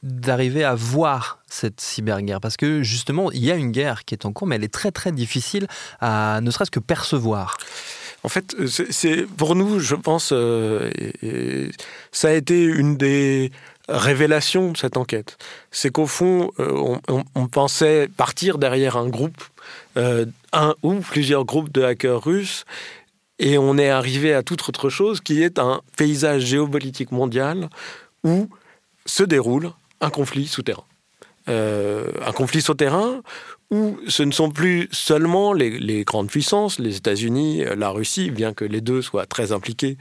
d'arriver 0.02 0.64
à 0.64 0.74
voir 0.74 1.40
cette 1.48 1.80
cyberguerre. 1.80 2.40
Parce 2.40 2.56
que 2.56 2.82
justement, 2.82 3.30
il 3.32 3.44
y 3.44 3.50
a 3.50 3.56
une 3.56 3.70
guerre 3.70 4.04
qui 4.04 4.14
est 4.14 4.24
en 4.24 4.32
cours, 4.32 4.46
mais 4.46 4.56
elle 4.56 4.64
est 4.64 4.72
très 4.72 4.90
très 4.90 5.12
difficile 5.12 5.66
à 6.00 6.40
ne 6.42 6.50
serait-ce 6.50 6.70
que 6.70 6.80
percevoir. 6.80 7.56
En 8.24 8.28
fait, 8.30 8.56
c'est, 8.90 9.26
pour 9.36 9.54
nous, 9.54 9.80
je 9.80 9.94
pense, 9.94 10.30
euh, 10.32 10.90
ça 12.10 12.28
a 12.28 12.32
été 12.32 12.64
une 12.64 12.96
des 12.96 13.52
révélations 13.88 14.72
de 14.72 14.76
cette 14.76 14.96
enquête. 14.96 15.36
C'est 15.70 15.90
qu'au 15.90 16.06
fond, 16.06 16.50
euh, 16.58 16.96
on, 17.34 17.46
pensait 17.46 18.08
partir 18.16 18.58
derrière 18.58 18.96
un 18.96 19.08
groupe, 19.08 19.42
un 19.96 20.74
ou 20.82 20.94
plusieurs 20.96 21.44
groupes 21.44 21.72
de 21.72 21.82
hackers 21.82 22.22
russes, 22.22 22.64
et 23.38 23.58
on 23.58 23.78
est 23.78 23.90
arrivé 23.90 24.32
à 24.32 24.42
toute 24.42 24.68
autre 24.68 24.88
chose 24.88 25.20
qui 25.20 25.42
est 25.42 25.58
un 25.58 25.80
paysage 25.96 26.42
géopolitique 26.42 27.12
mondial 27.12 27.68
où 28.22 28.48
se 29.06 29.22
déroule 29.22 29.70
un 30.00 30.10
conflit 30.10 30.46
souterrain. 30.46 30.84
Euh, 31.48 32.03
un 32.26 32.32
conflit 32.32 32.62
souterrain 32.62 33.22
où 33.70 33.98
ce 34.06 34.22
ne 34.22 34.30
sont 34.30 34.50
plus 34.50 34.88
seulement 34.92 35.52
les, 35.52 36.04
grandes 36.04 36.28
puissances, 36.28 36.78
les 36.78 36.96
États-Unis, 36.96 37.64
la 37.76 37.88
Russie, 37.90 38.30
bien 38.30 38.52
que 38.52 38.64
les 38.64 38.80
deux 38.80 39.02
soient 39.02 39.26
très 39.26 39.52
impliqués, 39.52 39.96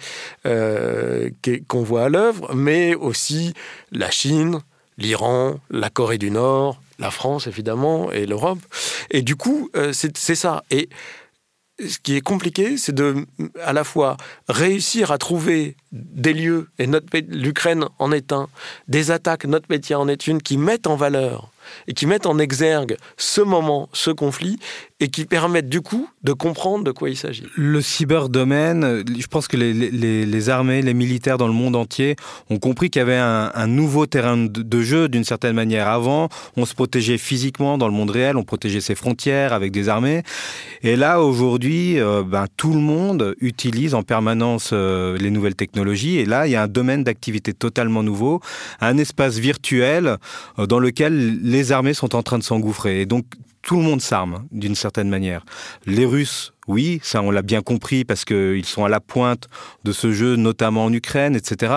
euh, 0.45 1.29
qu'on 1.67 1.81
voit 1.81 2.05
à 2.05 2.09
l'œuvre, 2.09 2.53
mais 2.53 2.93
aussi 2.93 3.53
la 3.91 4.11
Chine, 4.11 4.59
l'Iran, 4.97 5.59
la 5.71 5.89
Corée 5.89 6.17
du 6.17 6.29
Nord, 6.29 6.81
la 6.99 7.09
France 7.09 7.47
évidemment 7.47 8.11
et 8.11 8.25
l'Europe. 8.25 8.59
Et 9.09 9.21
du 9.21 9.35
coup, 9.35 9.69
euh, 9.75 9.91
c'est 9.93 10.35
ça. 10.35 10.63
Et 10.69 10.89
ce 11.79 11.97
qui 11.97 12.15
est 12.15 12.21
compliqué, 12.21 12.77
c'est 12.77 12.93
de 12.93 13.25
à 13.63 13.73
la 13.73 13.83
fois 13.83 14.17
réussir 14.47 15.11
à 15.11 15.17
trouver 15.17 15.75
des 15.91 16.33
lieux, 16.33 16.69
et 16.77 16.87
l'Ukraine 17.29 17.85
en 17.97 18.11
est 18.11 18.31
un, 18.31 18.47
des 18.87 19.09
attaques, 19.09 19.45
notre 19.45 19.67
métier 19.69 19.95
en 19.95 20.07
est 20.07 20.27
une, 20.27 20.41
qui 20.41 20.57
mettent 20.57 20.87
en 20.87 20.95
valeur 20.95 21.52
et 21.87 21.93
qui 21.93 22.05
mettent 22.05 22.25
en 22.25 22.39
exergue 22.39 22.97
ce 23.17 23.41
moment, 23.41 23.89
ce 23.93 24.11
conflit, 24.11 24.59
et 25.03 25.09
qui 25.09 25.25
permettent 25.25 25.67
du 25.67 25.81
coup 25.81 26.07
de 26.23 26.31
comprendre 26.31 26.85
de 26.85 26.91
quoi 26.91 27.09
il 27.09 27.17
s'agit. 27.17 27.43
Le 27.57 27.81
cyberdomaine, 27.81 29.03
je 29.05 29.27
pense 29.27 29.49
que 29.49 29.57
les, 29.57 30.49
armées, 30.49 30.81
les 30.81 30.93
militaires 30.93 31.37
dans 31.37 31.47
le 31.47 31.53
monde 31.53 31.75
entier 31.75 32.15
ont 32.49 32.57
compris 32.57 32.89
qu'il 32.89 33.01
y 33.01 33.03
avait 33.03 33.17
un, 33.17 33.67
nouveau 33.67 34.05
terrain 34.05 34.37
de, 34.37 34.81
jeu 34.81 35.09
d'une 35.09 35.25
certaine 35.25 35.55
manière. 35.55 35.89
Avant, 35.89 36.29
on 36.55 36.65
se 36.65 36.73
protégeait 36.73 37.17
physiquement 37.17 37.77
dans 37.77 37.87
le 37.87 37.93
monde 37.93 38.11
réel, 38.11 38.37
on 38.37 38.45
protégeait 38.45 38.79
ses 38.79 38.95
frontières 38.95 39.51
avec 39.51 39.73
des 39.73 39.89
armées. 39.89 40.23
Et 40.83 40.95
là, 40.95 41.21
aujourd'hui, 41.21 41.99
euh, 41.99 42.23
ben, 42.23 42.45
tout 42.55 42.71
le 42.71 42.79
monde 42.79 43.35
utilise 43.41 43.95
en 43.95 44.03
permanence 44.03 44.69
euh, 44.71 45.17
les 45.17 45.31
nouvelles 45.31 45.55
technologies. 45.55 46.17
Et 46.17 46.25
là, 46.25 46.47
il 46.47 46.51
y 46.51 46.55
a 46.55 46.63
un 46.63 46.67
domaine 46.69 47.03
d'activité 47.03 47.53
totalement 47.53 48.03
nouveau, 48.03 48.39
un 48.79 48.97
espace 48.97 49.37
virtuel 49.37 50.15
euh, 50.59 50.65
dans 50.65 50.79
lequel 50.79 51.41
les 51.41 51.73
armées 51.73 51.93
sont 51.93 52.15
en 52.15 52.23
train 52.23 52.37
de 52.37 52.43
s'engouffrer. 52.43 53.01
Et 53.01 53.05
donc, 53.05 53.25
tout 53.63 53.77
le 53.77 53.81
monde 53.81 54.01
s'arme 54.01 54.45
d'une 54.51 54.75
certaine 54.75 55.09
manière. 55.09 55.43
Les 55.85 56.05
Russes, 56.05 56.53
oui, 56.67 56.99
ça 57.01 57.21
on 57.21 57.31
l'a 57.31 57.41
bien 57.41 57.61
compris 57.61 58.03
parce 58.03 58.25
qu'ils 58.25 58.65
sont 58.65 58.83
à 58.83 58.89
la 58.89 58.99
pointe 58.99 59.47
de 59.85 59.93
ce 59.93 60.11
jeu, 60.11 60.35
notamment 60.35 60.85
en 60.85 60.93
Ukraine, 60.93 61.35
etc. 61.35 61.73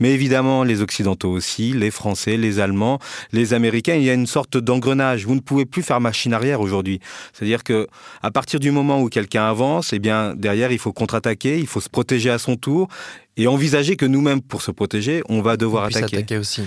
Mais 0.00 0.10
évidemment, 0.10 0.64
les 0.64 0.82
Occidentaux 0.82 1.30
aussi, 1.30 1.72
les 1.72 1.92
Français, 1.92 2.36
les 2.36 2.58
Allemands, 2.58 2.98
les 3.32 3.54
Américains, 3.54 3.94
il 3.94 4.02
y 4.02 4.10
a 4.10 4.14
une 4.14 4.26
sorte 4.26 4.58
d'engrenage. 4.58 5.26
Vous 5.26 5.36
ne 5.36 5.40
pouvez 5.40 5.64
plus 5.64 5.82
faire 5.82 6.00
machine 6.00 6.34
arrière 6.34 6.60
aujourd'hui. 6.60 7.00
C'est-à-dire 7.32 7.62
que 7.62 7.86
à 8.20 8.32
partir 8.32 8.58
du 8.58 8.72
moment 8.72 9.00
où 9.00 9.08
quelqu'un 9.08 9.48
avance, 9.48 9.92
eh 9.92 10.00
bien 10.00 10.34
derrière 10.34 10.72
il 10.72 10.78
faut 10.78 10.92
contre-attaquer, 10.92 11.58
il 11.58 11.68
faut 11.68 11.80
se 11.80 11.88
protéger 11.88 12.30
à 12.30 12.38
son 12.38 12.56
tour 12.56 12.88
et 13.36 13.46
envisager 13.46 13.94
que 13.94 14.06
nous-mêmes, 14.06 14.42
pour 14.42 14.62
se 14.62 14.72
protéger, 14.72 15.22
on 15.28 15.40
va 15.40 15.56
devoir 15.56 15.84
attaquer. 15.84 16.16
attaquer 16.16 16.38
aussi. 16.38 16.62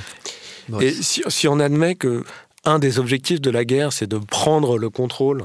Et 0.79 0.91
si, 0.91 1.21
si 1.27 1.47
on 1.49 1.59
admet 1.59 1.95
que 1.95 2.23
un 2.63 2.79
des 2.79 2.99
objectifs 2.99 3.41
de 3.41 3.49
la 3.49 3.65
guerre, 3.65 3.93
c'est 3.93 4.07
de 4.07 4.17
prendre 4.17 4.77
le 4.77 4.89
contrôle 4.89 5.43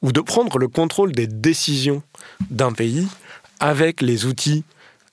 ou 0.00 0.12
de 0.12 0.20
prendre 0.20 0.58
le 0.58 0.68
contrôle 0.68 1.12
des 1.12 1.26
décisions 1.26 2.02
d'un 2.50 2.72
pays 2.72 3.06
avec 3.60 4.00
les 4.00 4.26
outils 4.26 4.64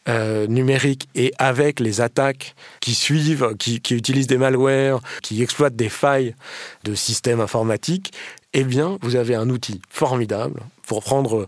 euh, 0.08 0.48
numériques 0.48 1.08
et 1.14 1.34
avec 1.38 1.80
les 1.80 2.02
attaques 2.02 2.56
qui 2.80 2.96
suivent, 2.96 3.56
qui, 3.58 3.76
utilisent 3.92 4.28
des 4.28 4.38
malwares, 4.38 5.02
qui 5.22 5.44
exploitent 5.44 5.76
des 5.76 5.90
failles 5.90 6.36
de 6.84 6.96
systèmes 6.96 7.42
informatiques, 7.42 8.12
eh 8.54 8.64
bien, 8.64 8.98
vous 9.02 9.16
avez 9.16 9.36
un 9.36 9.50
outil 9.50 9.82
formidable 9.90 10.62
pour 10.88 11.04
prendre 11.04 11.48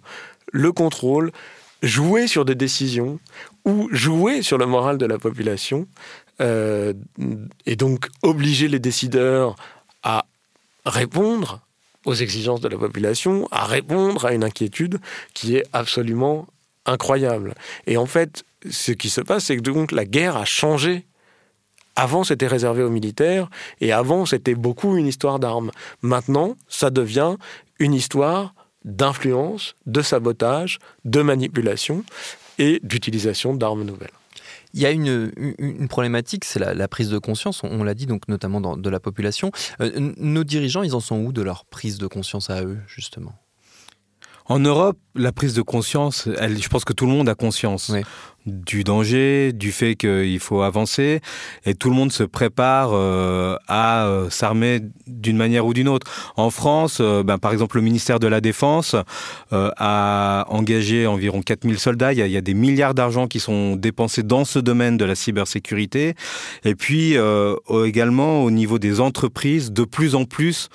le 0.51 0.71
contrôle, 0.71 1.31
jouer 1.81 2.27
sur 2.27 2.45
des 2.45 2.53
décisions 2.53 3.19
ou 3.65 3.87
jouer 3.91 4.43
sur 4.43 4.57
le 4.57 4.67
moral 4.67 4.97
de 4.97 5.05
la 5.05 5.17
population 5.17 5.87
euh, 6.39 6.93
et 7.65 7.75
donc 7.75 8.09
obliger 8.21 8.67
les 8.67 8.79
décideurs 8.79 9.55
à 10.03 10.25
répondre 10.85 11.61
aux 12.05 12.15
exigences 12.15 12.61
de 12.61 12.67
la 12.67 12.77
population, 12.77 13.47
à 13.51 13.65
répondre 13.65 14.25
à 14.25 14.33
une 14.33 14.43
inquiétude 14.43 14.99
qui 15.33 15.55
est 15.55 15.63
absolument 15.73 16.47
incroyable. 16.85 17.53
Et 17.85 17.97
en 17.97 18.05
fait, 18.05 18.43
ce 18.69 18.91
qui 18.91 19.09
se 19.09 19.21
passe, 19.21 19.45
c'est 19.45 19.57
que 19.57 19.61
donc 19.61 19.91
la 19.91 20.05
guerre 20.05 20.37
a 20.37 20.45
changé. 20.45 21.05
Avant, 21.95 22.23
c'était 22.23 22.47
réservé 22.47 22.83
aux 22.83 22.89
militaires, 22.89 23.49
et 23.81 23.91
avant, 23.91 24.25
c'était 24.25 24.55
beaucoup 24.55 24.95
une 24.95 25.07
histoire 25.07 25.39
d'armes. 25.39 25.71
Maintenant, 26.01 26.55
ça 26.69 26.89
devient 26.89 27.35
une 27.79 27.93
histoire 27.93 28.55
d'influence, 28.85 29.75
de 29.85 30.01
sabotage, 30.01 30.79
de 31.05 31.21
manipulation 31.21 32.03
et 32.57 32.79
d'utilisation 32.81 33.53
d'armes 33.53 33.83
nouvelles. 33.83 34.09
Il 34.73 34.81
y 34.81 34.85
a 34.85 34.91
une, 34.91 35.31
une 35.57 35.87
problématique, 35.87 36.45
c'est 36.45 36.59
la, 36.59 36.87
prise 36.87 37.09
de 37.09 37.17
conscience, 37.17 37.61
on, 37.63 37.83
l'a 37.83 37.93
dit, 37.93 38.05
donc 38.05 38.27
notamment 38.27 38.61
dans, 38.61 38.77
de 38.77 38.89
la 38.89 38.99
population. 38.99 39.51
Euh, 39.81 39.91
nos 40.17 40.43
dirigeants, 40.43 40.83
ils 40.83 40.95
en 40.95 40.99
sont 40.99 41.17
où 41.17 41.33
de 41.33 41.41
leur 41.41 41.65
prise 41.65 41.97
de 41.97 42.07
conscience 42.07 42.49
à 42.49 42.63
eux, 42.63 42.79
justement? 42.87 43.33
En 44.45 44.59
Europe, 44.59 44.97
la 45.15 45.31
prise 45.31 45.53
de 45.53 45.61
conscience, 45.61 46.27
elle, 46.39 46.61
je 46.61 46.67
pense 46.67 46.83
que 46.83 46.93
tout 46.93 47.05
le 47.05 47.11
monde 47.11 47.29
a 47.29 47.35
conscience 47.35 47.91
du 48.45 48.83
danger, 48.83 49.53
du 49.53 49.71
fait 49.71 49.95
qu'il 49.95 50.39
faut 50.39 50.61
avancer, 50.61 51.21
et 51.65 51.75
tout 51.75 51.89
le 51.89 51.95
monde 51.95 52.11
se 52.11 52.23
prépare 52.23 52.91
euh, 52.93 53.55
à 53.67 54.07
euh, 54.07 54.29
s'armer 54.29 54.79
d'une 55.05 55.37
manière 55.37 55.65
ou 55.65 55.73
d'une 55.73 55.87
autre. 55.87 56.07
En 56.37 56.49
France, 56.49 56.97
euh, 57.01 57.23
ben, 57.23 57.37
par 57.37 57.51
exemple, 57.51 57.77
le 57.77 57.83
ministère 57.83 58.19
de 58.19 58.27
la 58.27 58.41
Défense 58.41 58.95
a 59.51 60.45
engagé 60.49 61.07
environ 61.07 61.41
4000 61.41 61.77
soldats. 61.77 62.13
Il 62.13 62.19
y 62.19 62.21
a, 62.21 62.27
y 62.27 62.37
a 62.37 62.41
des 62.41 62.53
milliards 62.53 62.93
d'argent 62.93 63.27
qui 63.27 63.39
sont 63.39 63.75
dépensés 63.75 64.23
dans 64.23 64.45
ce 64.45 64.59
domaine 64.59 64.97
de 64.97 65.05
la 65.05 65.15
cybersécurité. 65.15 66.15
Et 66.63 66.75
puis, 66.75 67.15
également, 67.83 68.43
au 68.43 68.51
niveau 68.51 68.79
des 68.79 68.99
entreprises, 69.01 69.71
de 69.71 69.83
plus 69.83 70.15
en 70.15 70.25
plus, 70.25 70.69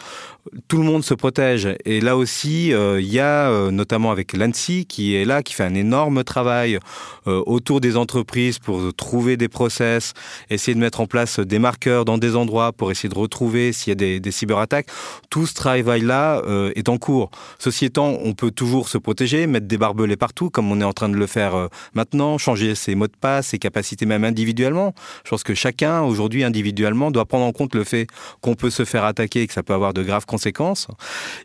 tout 0.69 0.79
le 0.79 0.85
monde 0.85 1.03
se 1.05 1.15
protège. 1.15 1.69
Et 1.85 2.01
là 2.01 2.17
aussi, 2.17 2.69
il 2.69 3.13
y 3.13 3.19
a 3.19 3.71
notamment 3.71 4.11
avec 4.11 4.33
l'ANSI 4.35 4.87
qui 4.87 5.15
est 5.15 5.25
là, 5.25 5.43
qui 5.43 5.55
fait 5.55 5.65
un 5.65 5.75
énorme 5.75 6.23
travail 6.23 6.79
euh, 7.27 7.43
autour 7.57 7.81
des 7.81 7.97
entreprises 7.97 8.59
pour 8.59 8.95
trouver 8.95 9.37
des 9.37 9.49
process, 9.49 10.13
essayer 10.51 10.75
de 10.75 10.81
mettre 10.81 11.01
en 11.01 11.07
place 11.07 11.41
des 11.41 11.59
marqueurs 11.59 12.05
dans 12.05 12.19
des 12.19 12.37
endroits 12.37 12.73
pour 12.73 12.91
essayer 12.91 13.09
de 13.09 13.19
retrouver 13.19 13.73
s'il 13.73 13.91
y 13.91 13.93
a 13.93 14.19
des, 14.21 14.31
cyberattaques. 14.31 14.87
Tout 15.31 15.47
ce 15.47 15.55
travail-là 15.55 16.43
est 16.75 16.89
en 16.89 16.99
cours. 16.99 17.31
Ceci 17.59 17.87
étant, 17.87 18.19
on 18.23 18.35
peut 18.35 18.51
toujours 18.51 18.89
se 18.89 18.99
protéger, 18.99 19.47
mettre 19.47 19.67
des 19.67 19.79
barbelés 19.79 20.17
partout, 20.17 20.51
comme 20.51 20.71
on 20.71 20.81
est 20.81 20.85
en 20.85 20.93
train 20.93 21.09
de 21.09 21.17
le 21.17 21.27
faire 21.27 21.69
maintenant, 21.95 22.39
changer 22.39 22.75
ses 22.75 22.95
mots 22.95 23.07
de 23.07 23.17
passe, 23.19 23.49
ses 23.49 23.59
capacités 23.59 24.07
même 24.07 24.25
individuellement. 24.25 24.95
Je 25.25 25.31
pense 25.31 25.43
que 25.43 25.55
chacun, 25.55 26.03
aujourd'hui, 26.03 26.45
individuellement, 26.45 27.11
doit 27.11 27.25
prendre 27.25 27.45
en 27.45 27.53
compte 27.53 27.75
le 27.75 27.85
fait 27.85 28.07
qu'on 28.41 28.55
peut 28.55 28.71
se 28.71 28.85
faire 28.85 29.05
attaquer 29.05 29.43
et 29.43 29.47
que 29.47 29.53
ça 29.53 29.63
peut 29.63 29.75
avoir 29.75 29.95
de 29.95 30.03
graves 30.03 30.27
conséquences. 30.27 30.89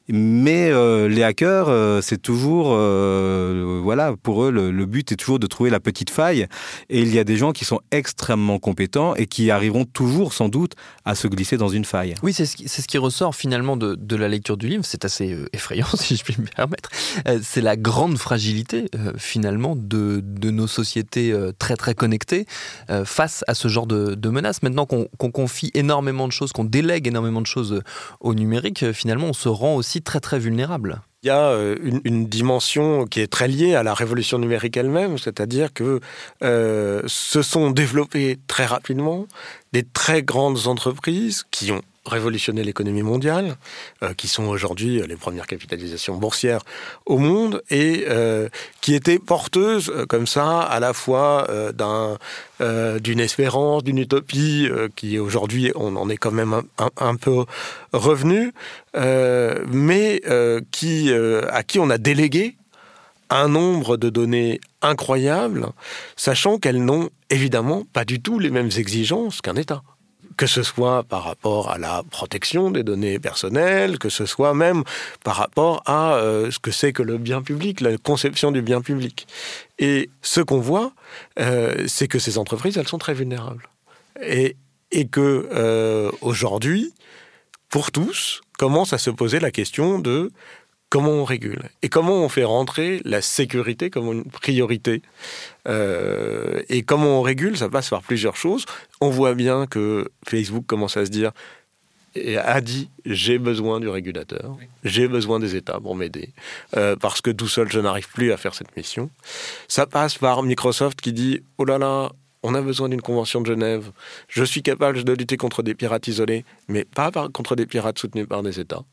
Mais 0.09 0.69
euh, 0.71 1.07
les 1.07 1.23
hackers, 1.23 1.69
euh, 1.69 2.01
c'est 2.01 2.21
toujours, 2.21 2.69
euh, 2.71 3.79
voilà, 3.83 4.15
pour 4.21 4.43
eux, 4.43 4.51
le, 4.51 4.85
but 4.85 5.11
est 5.11 5.15
toujours 5.15 5.39
de 5.39 5.47
trouver 5.47 5.69
la 5.69 5.79
petite 5.79 6.00
faille. 6.09 6.47
Et 6.89 7.01
il 7.01 7.13
y 7.13 7.19
a 7.19 7.23
des 7.23 7.37
gens 7.37 7.51
qui 7.51 7.65
sont 7.65 7.79
extrêmement 7.91 8.59
compétents 8.59 9.15
et 9.15 9.27
qui 9.27 9.51
arriveront 9.51 9.85
toujours, 9.85 10.33
sans 10.33 10.49
doute, 10.49 10.73
à 11.05 11.15
se 11.15 11.27
glisser 11.27 11.57
dans 11.57 11.69
une 11.69 11.85
faille. 11.85 12.15
Oui, 12.23 12.33
c'est 12.33 12.45
ce, 12.45 12.87
qui, 12.87 12.97
ressort 12.97 13.35
finalement 13.35 13.77
de, 13.77 14.15
la 14.15 14.27
lecture 14.27 14.57
du 14.57 14.67
livre. 14.67 14.83
C'est 14.85 15.05
assez 15.05 15.37
effrayant, 15.53 15.87
si 15.95 16.15
je 16.15 16.23
puis 16.23 16.35
me 16.37 16.45
permettre. 16.45 16.89
c'est 17.41 17.61
la 17.61 17.75
grande 17.75 18.17
fragilité, 18.17 18.85
finalement, 19.17 19.75
de, 19.75 20.21
nos 20.49 20.67
sociétés 20.67 21.33
très, 21.59 21.75
très 21.75 21.95
connectées 21.95 22.45
face 23.05 23.43
à 23.47 23.53
ce 23.53 23.67
genre 23.67 23.87
de 23.87 24.29
menaces. 24.29 24.63
Maintenant 24.63 24.85
qu'on 24.85 25.31
confie 25.31 25.71
énormément 25.73 26.27
de 26.27 26.33
choses, 26.33 26.51
qu'on 26.51 26.65
délègue 26.65 27.07
énormément 27.07 27.41
de 27.41 27.47
choses 27.47 27.81
au 28.19 28.33
numérique, 28.33 28.91
finalement, 28.91 29.27
on 29.27 29.33
se 29.33 29.49
rend 29.49 29.75
aussi 29.75 30.01
très 30.01 30.19
très 30.19 30.39
vulnérable. 30.39 31.01
Il 31.23 31.27
y 31.27 31.29
a 31.29 31.51
euh, 31.51 31.75
une, 32.03 32.25
dimension 32.25 33.05
qui 33.05 33.19
est 33.19 33.27
très 33.27 33.47
liée 33.47 33.75
à 33.75 33.83
la 33.83 33.93
révolution 33.93 34.39
numérique 34.39 34.75
elle-même, 34.75 35.19
c'est-à-dire 35.19 35.71
que 35.71 35.99
euh, 36.41 37.03
se 37.05 37.43
sont 37.43 37.69
développées 37.69 38.39
très 38.47 38.65
rapidement 38.65 39.27
des 39.71 39.83
très 39.83 40.23
grandes 40.23 40.65
entreprises 40.65 41.43
qui 41.51 41.71
ont 41.71 41.83
révolutionner 42.05 42.63
l'économie 42.63 43.03
mondiale, 43.03 43.55
euh, 44.03 44.13
qui 44.13 44.27
sont 44.27 44.45
aujourd'hui 44.45 45.01
les 45.07 45.15
premières 45.15 45.47
capitalisations 45.47 46.17
boursières 46.17 46.61
au 47.05 47.17
monde, 47.17 47.61
et 47.69 48.05
euh, 48.09 48.49
qui 48.81 48.95
étaient 48.95 49.19
porteuses 49.19 49.89
euh, 49.89 50.05
comme 50.05 50.25
ça 50.25 50.61
à 50.61 50.79
la 50.79 50.93
fois 50.93 51.47
d'un, 51.73 52.17
d'une 52.99 53.19
espérance, 53.19 53.83
d'une 53.83 53.97
utopie, 53.97 54.69
qui 54.95 55.19
aujourd'hui 55.19 55.71
on 55.75 55.95
en 55.95 56.09
est 56.09 56.17
quand 56.17 56.31
même 56.31 56.61
un, 56.97 57.15
peu 57.15 57.45
revenu, 57.93 58.53
mais 58.95 60.21
qui, 60.71 61.11
à 61.49 61.63
qui 61.63 61.79
on 61.79 61.89
a 61.89 61.97
délégué 61.97 62.55
un 63.29 63.47
nombre 63.47 63.97
de 63.97 64.09
données 64.09 64.59
incroyables, 64.81 65.67
sachant 66.15 66.57
qu'elles 66.59 66.83
n'ont 66.83 67.09
évidemment 67.29 67.83
pas 67.93 68.05
du 68.05 68.21
tout 68.21 68.39
les 68.39 68.51
mêmes 68.51 68.69
exigences 68.77 69.41
qu'un 69.41 69.55
État 69.55 69.81
que 70.37 70.47
ce 70.47 70.63
soit 70.63 71.03
par 71.03 71.23
rapport 71.23 71.69
à 71.69 71.77
la 71.77 72.03
protection 72.09 72.71
des 72.71 72.83
données 72.83 73.19
personnelles, 73.19 73.99
que 73.99 74.09
ce 74.09 74.25
soit 74.25 74.53
même 74.53 74.83
par 75.23 75.35
rapport 75.35 75.83
à 75.85 76.15
euh, 76.15 76.51
ce 76.51 76.59
que 76.59 76.71
c'est 76.71 76.93
que 76.93 77.03
le 77.03 77.17
bien 77.17 77.41
public, 77.41 77.81
la 77.81 77.97
conception 77.97 78.51
du 78.51 78.61
bien 78.61 78.81
public. 78.81 79.27
Et 79.79 80.09
ce 80.21 80.41
qu'on 80.41 80.59
voit, 80.59 80.93
euh, 81.39 81.85
c'est 81.87 82.07
que 82.07 82.19
ces 82.19 82.37
entreprises, 82.37 82.77
elles 82.77 82.87
sont 82.87 82.97
très 82.97 83.13
vulnérables. 83.13 83.67
Et, 84.21 84.55
et 84.91 85.07
que 85.07 85.49
euh, 85.53 86.11
aujourd'hui, 86.21 86.93
pour 87.69 87.91
tous, 87.91 88.41
commence 88.57 88.93
à 88.93 88.97
se 88.97 89.09
poser 89.09 89.39
la 89.39 89.51
question 89.51 89.99
de 89.99 90.31
comment 90.91 91.11
on 91.11 91.23
régule 91.23 91.69
et 91.81 91.89
comment 91.89 92.21
on 92.21 92.29
fait 92.29 92.43
rentrer 92.43 93.01
la 93.05 93.21
sécurité 93.21 93.89
comme 93.89 94.11
une 94.11 94.25
priorité. 94.25 95.01
Euh, 95.67 96.61
et 96.67 96.83
comment 96.83 97.19
on 97.19 97.21
régule, 97.21 97.57
ça 97.57 97.69
passe 97.69 97.89
par 97.89 98.03
plusieurs 98.03 98.35
choses. 98.35 98.65
On 98.99 99.09
voit 99.09 99.33
bien 99.33 99.67
que 99.67 100.11
Facebook 100.27 100.65
commence 100.67 100.97
à 100.97 101.05
se 101.05 101.09
dire 101.09 101.31
et 102.13 102.37
a 102.37 102.59
dit 102.59 102.89
j'ai 103.05 103.37
besoin 103.37 103.79
du 103.79 103.87
régulateur, 103.87 104.57
j'ai 104.83 105.07
besoin 105.07 105.39
des 105.39 105.55
États 105.55 105.79
pour 105.79 105.95
m'aider, 105.95 106.33
euh, 106.75 106.97
parce 106.97 107.21
que 107.21 107.31
tout 107.31 107.47
seul 107.47 107.71
je 107.71 107.79
n'arrive 107.79 108.09
plus 108.09 108.33
à 108.33 108.37
faire 108.37 108.53
cette 108.53 108.75
mission. 108.75 109.09
Ça 109.69 109.85
passe 109.85 110.17
par 110.17 110.43
Microsoft 110.43 110.99
qui 110.99 111.13
dit 111.13 111.41
oh 111.57 111.63
là 111.63 111.77
là, 111.77 112.11
on 112.43 112.55
a 112.55 112.61
besoin 112.61 112.89
d'une 112.89 113.01
convention 113.01 113.41
de 113.41 113.47
Genève. 113.47 113.91
Je 114.27 114.43
suis 114.43 114.63
capable 114.63 115.03
de 115.03 115.13
lutter 115.13 115.37
contre 115.37 115.63
des 115.63 115.75
pirates 115.75 116.07
isolés, 116.07 116.45
mais 116.67 116.85
pas 116.85 117.11
contre 117.33 117.55
des 117.55 117.65
pirates 117.65 117.99
soutenus 117.99 118.27
par 118.27 118.43
des 118.43 118.59
États. 118.59 118.83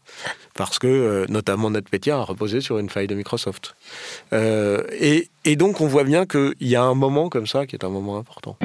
Parce 0.54 0.78
que, 0.78 0.87
euh, 0.87 1.26
notamment, 1.28 1.70
NetPetya 1.70 2.18
a 2.18 2.22
reposé 2.22 2.61
sur 2.61 2.78
une 2.78 2.88
faille 2.88 3.06
de 3.06 3.14
Microsoft. 3.14 3.74
Euh, 4.32 4.82
et 5.44 5.56
donc, 5.56 5.80
on 5.80 5.87
voit 5.87 6.04
bien 6.04 6.26
qu'il 6.26 6.54
y 6.61 6.76
a 6.76 6.82
un 6.82 6.94
moment 6.94 7.28
comme 7.28 7.46
ça 7.46 7.66
qui 7.66 7.74
est 7.74 7.84
un 7.84 7.90
moment 7.90 8.18
important. 8.18 8.56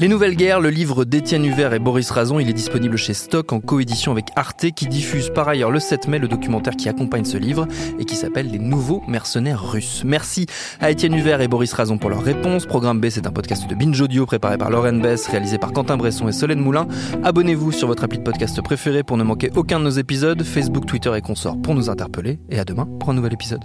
Les 0.00 0.06
Nouvelles 0.06 0.36
Guerres, 0.36 0.60
le 0.60 0.70
livre 0.70 1.04
d'Étienne 1.04 1.44
Huvert 1.44 1.74
et 1.74 1.80
Boris 1.80 2.08
Razon, 2.12 2.38
il 2.38 2.48
est 2.48 2.52
disponible 2.52 2.96
chez 2.96 3.14
Stock 3.14 3.52
en 3.52 3.58
coédition 3.58 4.12
avec 4.12 4.26
Arte 4.36 4.70
qui 4.70 4.86
diffuse 4.86 5.28
par 5.34 5.48
ailleurs 5.48 5.72
le 5.72 5.80
7 5.80 6.06
mai 6.06 6.20
le 6.20 6.28
documentaire 6.28 6.76
qui 6.76 6.88
accompagne 6.88 7.24
ce 7.24 7.36
livre 7.36 7.66
et 7.98 8.04
qui 8.04 8.14
s'appelle 8.14 8.48
Les 8.48 8.60
Nouveaux 8.60 9.02
Mercenaires 9.08 9.60
Russes. 9.60 10.04
Merci 10.06 10.46
à 10.78 10.92
Étienne 10.92 11.14
Huvert 11.14 11.40
et 11.40 11.48
Boris 11.48 11.72
Razon 11.72 11.98
pour 11.98 12.10
leur 12.10 12.22
réponse. 12.22 12.64
Programme 12.64 13.00
B, 13.00 13.08
c'est 13.10 13.26
un 13.26 13.32
podcast 13.32 13.68
de 13.68 13.74
Binge 13.74 14.00
Audio 14.00 14.24
préparé 14.24 14.56
par 14.56 14.70
Lauren 14.70 15.00
Bess, 15.00 15.26
réalisé 15.26 15.58
par 15.58 15.72
Quentin 15.72 15.96
Bresson 15.96 16.28
et 16.28 16.32
Solène 16.32 16.60
Moulin. 16.60 16.86
Abonnez-vous 17.24 17.72
sur 17.72 17.88
votre 17.88 18.04
appli 18.04 18.18
de 18.18 18.22
podcast 18.24 18.62
préféré 18.62 19.02
pour 19.02 19.16
ne 19.16 19.24
manquer 19.24 19.50
aucun 19.56 19.80
de 19.80 19.84
nos 19.84 19.90
épisodes, 19.90 20.44
Facebook, 20.44 20.86
Twitter 20.86 21.10
et 21.16 21.22
consorts 21.22 21.60
pour 21.60 21.74
nous 21.74 21.90
interpeller. 21.90 22.38
Et 22.50 22.60
à 22.60 22.64
demain 22.64 22.86
pour 23.00 23.10
un 23.10 23.14
nouvel 23.14 23.32
épisode. 23.32 23.64